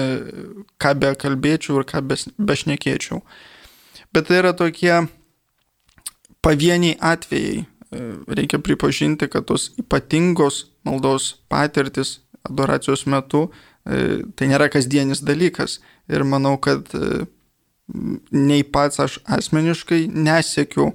ką 0.82 0.94
be 1.02 1.12
kalbėčiau 1.20 1.82
ir 1.82 1.88
ką 1.90 2.02
bešnekėčiau. 2.40 3.22
Bet 4.16 4.30
tai 4.30 4.40
yra 4.40 4.56
tokie 4.56 5.04
pavieniai 6.46 6.96
atvejai. 7.00 7.66
E, 7.66 8.06
reikia 8.40 8.62
pripažinti, 8.64 9.28
kad 9.32 9.50
tos 9.52 9.74
ypatingos 9.82 10.66
maldos 10.88 11.36
patirtis 11.52 12.20
adoracijos 12.46 13.06
metu 13.10 13.50
tai 13.86 14.48
nėra 14.50 14.68
kasdienis 14.74 15.22
dalykas 15.22 15.80
ir 16.10 16.26
manau, 16.26 16.58
kad 16.62 16.90
e, 16.98 17.26
nei 18.32 18.64
pats 18.64 19.00
aš 19.00 19.20
asmeniškai 19.26 20.08
nesiekiu, 20.12 20.94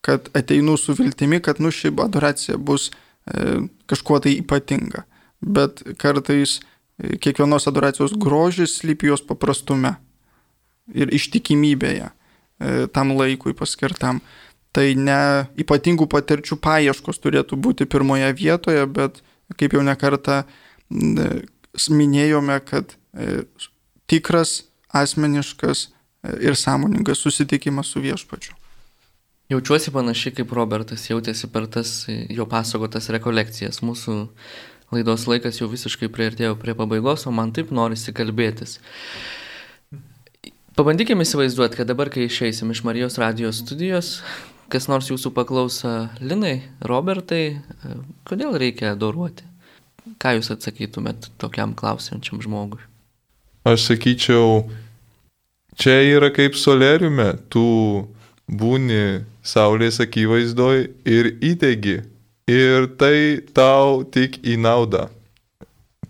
kad 0.00 0.30
ateinu 0.36 0.76
su 0.80 0.94
viltimi, 0.96 1.40
kad 1.44 1.60
nu 1.60 1.70
ši 1.70 1.92
adoracija 2.00 2.56
bus 2.56 2.88
e, 2.90 3.58
kažkuo 3.86 4.20
tai 4.24 4.38
ypatinga. 4.40 5.04
Bet 5.40 5.82
kartais 6.00 6.60
e, 6.60 7.18
kiekvienos 7.20 7.68
adoracijos 7.68 8.16
grožis 8.16 8.78
slypi 8.80 9.10
jos 9.12 9.24
paprastume 9.26 9.94
ir 10.94 11.12
ištikimybėje 11.14 12.08
tam 12.92 13.14
laikui 13.16 13.54
paskirtam. 13.56 14.18
Tai 14.76 14.84
ne 14.94 15.46
ypatingų 15.58 16.04
patirčių 16.12 16.58
paieškos 16.60 17.22
turėtų 17.24 17.56
būti 17.56 17.86
pirmoje 17.88 18.28
vietoje, 18.36 18.84
bet 18.86 19.22
kaip 19.56 19.72
jau 19.74 19.80
nekarta 19.82 20.42
minėjome, 20.90 22.58
kad 22.68 22.92
tikras, 24.10 24.64
asmeniškas 24.92 25.86
e, 25.86 25.99
ir 26.40 26.56
sąmoningas 26.56 27.18
susitikimas 27.18 27.86
su 27.86 28.00
viešpačiu. 28.00 28.54
Jaučiuosi 29.50 29.90
panašiai 29.90 30.34
kaip 30.36 30.52
Robertas 30.54 31.08
jautėsi 31.10 31.48
per 31.50 31.66
tas 31.66 32.04
jo 32.08 32.46
pasakotas 32.46 33.10
rekolekcijas. 33.10 33.80
Mūsų 33.82 34.14
laidos 34.94 35.26
laikas 35.26 35.58
jau 35.58 35.66
visiškai 35.70 36.10
prieartėjo 36.12 36.54
prie 36.60 36.76
pabaigos, 36.78 37.26
o 37.26 37.34
man 37.34 37.50
taip 37.56 37.72
norisi 37.74 38.14
kalbėtis. 38.14 38.78
Pabandykime 40.78 41.26
įsivaizduoti, 41.26 41.80
kad 41.80 41.90
dabar, 41.90 42.12
kai 42.14 42.28
išeisim 42.28 42.70
iš 42.70 42.84
Marijos 42.86 43.18
radijos 43.18 43.58
studijos, 43.64 44.20
kas 44.70 44.86
nors 44.86 45.10
jūsų 45.10 45.34
paklausa, 45.34 46.12
Linai, 46.22 46.60
Robertai, 46.86 47.58
kodėl 48.28 48.54
reikia 48.62 48.94
adoruoti? 48.94 49.48
Ką 50.22 50.36
jūs 50.38 50.52
atsakytumėt 50.54 51.32
tokiam 51.42 51.74
klausiančiam 51.76 52.38
žmogui? 52.44 52.86
aš 53.64 53.90
sakyčiau, 53.90 54.64
čia 55.78 56.00
yra 56.16 56.30
kaip 56.34 56.56
soleriume, 56.58 57.34
tu 57.52 58.08
būni 58.50 59.24
saulės 59.46 60.00
akivaizdoj 60.02 60.86
ir 61.06 61.30
įtegi. 61.44 62.00
Ir 62.50 62.88
tai 62.98 63.38
tau 63.54 64.02
tik 64.02 64.40
į 64.42 64.56
naudą. 64.58 65.06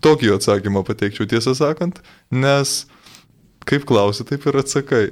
Tokį 0.01 0.31
atsakymą 0.39 0.81
pateikčiau 0.87 1.27
tiesą 1.29 1.53
sakant, 1.53 1.99
nes 2.33 2.87
kaip 3.69 3.85
klausi, 3.85 4.25
taip 4.25 4.47
ir 4.49 4.57
atsakai. 4.63 5.05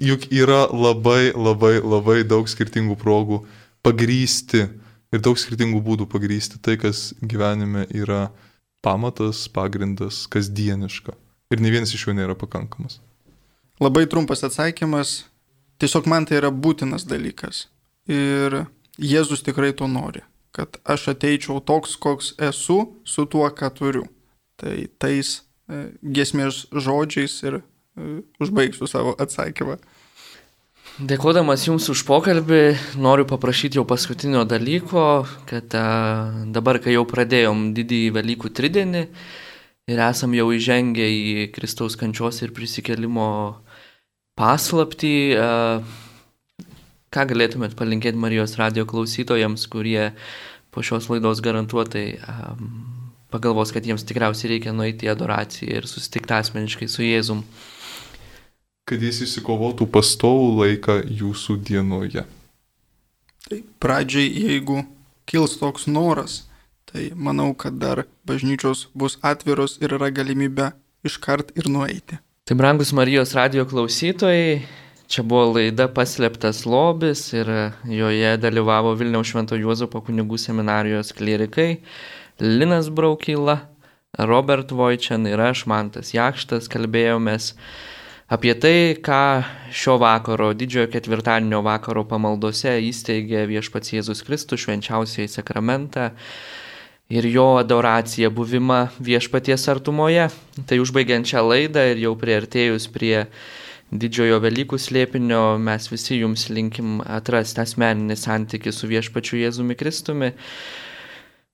Juk 0.00 0.28
yra 0.30 0.68
labai, 0.70 1.34
labai, 1.34 1.80
labai 1.82 2.20
daug 2.24 2.46
skirtingų 2.48 2.94
progų 3.00 3.42
pagrysti 3.84 4.62
ir 5.12 5.22
daug 5.22 5.38
skirtingų 5.38 5.82
būdų 5.84 6.06
pagrysti 6.10 6.60
tai, 6.62 6.78
kas 6.80 7.10
gyvenime 7.20 7.84
yra 7.90 8.28
pamatas, 8.86 9.46
pagrindas, 9.52 10.24
kasdieniška. 10.30 11.16
Ir 11.50 11.62
ne 11.62 11.74
vienas 11.74 11.92
iš 11.94 12.06
jų 12.06 12.16
nėra 12.18 12.38
pakankamas. 12.38 13.00
Labai 13.80 14.06
trumpas 14.08 14.44
atsakymas. 14.46 15.26
Tiesiog 15.76 16.06
man 16.08 16.24
tai 16.24 16.38
yra 16.40 16.48
būtinas 16.48 17.04
dalykas. 17.08 17.66
Ir 18.08 18.64
Jėzus 18.96 19.44
tikrai 19.44 19.74
to 19.76 19.88
nori. 19.90 20.22
Kad 20.56 20.78
aš 20.88 21.10
ateičiau 21.12 21.60
toks, 21.60 21.98
koks 22.00 22.32
esu, 22.40 22.78
su 23.04 23.26
tuo, 23.28 23.44
ką 23.52 23.68
turiu. 23.76 24.06
Tai 24.56 24.72
tais 24.96 25.42
e, 25.68 25.90
gesmės 26.00 26.64
žodžiais 26.72 27.34
ir 27.44 27.58
e, 27.60 27.62
užbaigsiu 28.40 28.88
savo 28.88 29.12
atsakymą. 29.20 29.76
Dėkodamas 30.96 31.66
Jums 31.66 31.90
už 31.92 32.06
pokalbį, 32.08 32.62
noriu 32.96 33.26
paprašyti 33.28 33.76
jau 33.76 33.84
paskutinio 33.84 34.46
dalyko, 34.48 35.26
kad 35.44 35.74
a, 35.76 35.88
dabar, 36.48 36.80
kai 36.80 36.94
jau 36.94 37.04
pradėjom 37.04 37.74
didįjį 37.76 38.14
Velykų 38.16 38.52
tridienį 38.56 39.02
ir 39.92 40.00
esam 40.06 40.32
jau 40.32 40.48
įžengę 40.56 41.04
į 41.04 41.50
Kristaus 41.52 41.98
kančios 42.00 42.40
ir 42.40 42.56
prisikelimo 42.56 43.28
paslaptį, 44.38 45.14
a, 45.40 45.48
ką 47.12 47.28
galėtumėt 47.32 47.76
palinkėti 47.78 48.20
Marijos 48.20 48.58
radio 48.60 48.84
klausytojams, 48.88 49.68
kurie 49.72 50.12
po 50.74 50.84
šios 50.84 51.08
laidos 51.12 51.40
garantuotai 51.44 52.08
a, 52.20 52.52
pagalvos, 53.32 53.72
kad 53.74 53.86
jiems 53.88 54.04
tikriausiai 54.06 54.56
reikia 54.56 54.76
nueiti 54.76 55.08
į 55.08 55.14
adoraciją 55.16 55.80
ir 55.80 55.88
susitikti 55.90 56.36
asmeniškai 56.36 56.90
su 56.90 57.04
Jėzum 57.06 57.42
kad 58.86 59.02
jis 59.02 59.24
įsikovotų 59.24 59.88
pastovų 59.90 60.50
laiką 60.60 61.00
jūsų 61.10 61.58
dienoje. 61.66 62.22
Tai 63.46 63.58
pradžiai, 63.82 64.28
jeigu 64.30 64.84
kils 65.26 65.56
toks 65.58 65.88
noras, 65.90 66.44
tai 66.86 67.08
manau, 67.14 67.50
kad 67.58 67.80
dar 67.82 68.04
bažnyčios 68.26 68.86
bus 68.94 69.18
atviros 69.26 69.76
ir 69.82 69.96
yra 69.98 70.12
galimybė 70.14 70.70
iškart 71.06 71.50
ir 71.58 71.66
nueiti. 71.70 72.20
Tai 72.46 72.54
brangus 72.54 72.92
Marijos 72.94 73.32
radio 73.34 73.64
klausytojai, 73.66 74.60
čia 75.10 75.22
buvo 75.26 75.56
laida 75.56 75.88
Paslėptas 75.90 76.60
lobis 76.62 77.24
ir 77.34 77.48
joje 77.90 78.28
dalyvavo 78.38 78.92
Vilniaus 78.94 79.32
Švento 79.32 79.56
Juozapo 79.58 79.98
kunigų 80.06 80.38
seminarijos 80.38 81.10
klierikai 81.18 81.80
Linas 82.38 82.86
Braukyla, 82.94 83.56
Robert 84.30 84.70
Vojčian 84.70 85.26
ir 85.26 85.42
aš, 85.42 85.64
Mantas 85.66 86.12
Jakštas, 86.14 86.70
kalbėjomės 86.70 87.48
apie 88.30 88.54
tai, 88.62 88.76
ką 88.94 89.42
šio 89.74 89.96
vakaro, 89.98 90.52
didžiojo 90.54 90.92
ketvirtadienio 90.94 91.64
vakaro 91.66 92.06
pamaldose 92.06 92.76
įsteigė 92.92 93.42
viešpats 93.50 93.96
Jėzus 93.96 94.22
Kristus 94.22 94.62
švenčiausiai 94.68 95.26
sakramentą 95.26 96.12
ir 97.10 97.26
jo 97.30 97.56
adoraciją, 97.60 98.30
buvimą 98.34 98.80
viešpaties 99.00 99.68
artumoje. 99.70 100.28
Tai 100.66 100.80
užbaigiant 100.82 101.28
šią 101.28 101.44
laidą 101.46 101.84
ir 101.92 102.02
jau 102.06 102.16
prieartėjus 102.18 102.88
prie 102.90 103.26
didžiojo 103.94 104.40
Velykų 104.42 104.78
slėpinio, 104.82 105.58
mes 105.62 105.86
visi 105.92 106.18
jums 106.18 106.48
linkim 106.50 106.98
atrasti 107.06 107.62
asmeninį 107.62 108.16
santykių 108.18 108.74
su 108.74 108.90
viešpačiu 108.90 109.38
Jėzumi 109.44 109.78
Kristumi. 109.78 110.32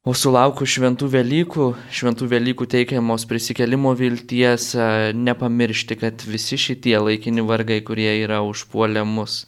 O 0.03 0.16
sulaukus 0.18 0.72
šventų 0.72 1.07
Velykų, 1.12 1.66
šventų 1.94 2.26
Velykų 2.32 2.66
teikiamos 2.72 3.26
prisikelimo 3.30 3.92
vilties, 3.94 4.72
nepamiršti, 5.14 6.00
kad 6.00 6.24
visi 6.26 6.59
šitie 6.59 6.96
laikini 6.98 7.44
vargai, 7.46 7.78
kurie 7.86 8.16
yra 8.24 8.40
užpuolę 8.42 9.05
mus 9.07 9.44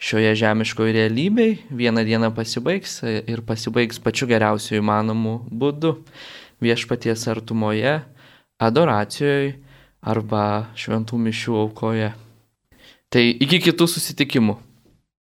šioje 0.00 0.32
žemiškoje 0.40 0.94
realybėje, 0.96 1.58
vieną 1.76 2.04
dieną 2.08 2.30
pasibaigs 2.34 3.00
ir 3.04 3.42
pasibaigs 3.44 4.00
pačiu 4.00 4.28
geriausiu 4.30 4.80
įmanomu 4.80 5.40
būdu- 5.52 5.98
viešpaties 6.64 7.28
artumoje, 7.28 8.00
adoracijoje 8.58 9.58
arba 10.00 10.72
šventų 10.74 11.20
mišių 11.20 11.56
aukoje. 11.64 12.12
Tai 13.10 13.24
iki 13.26 13.60
kitų 13.60 13.86
susitikimų. 13.90 14.56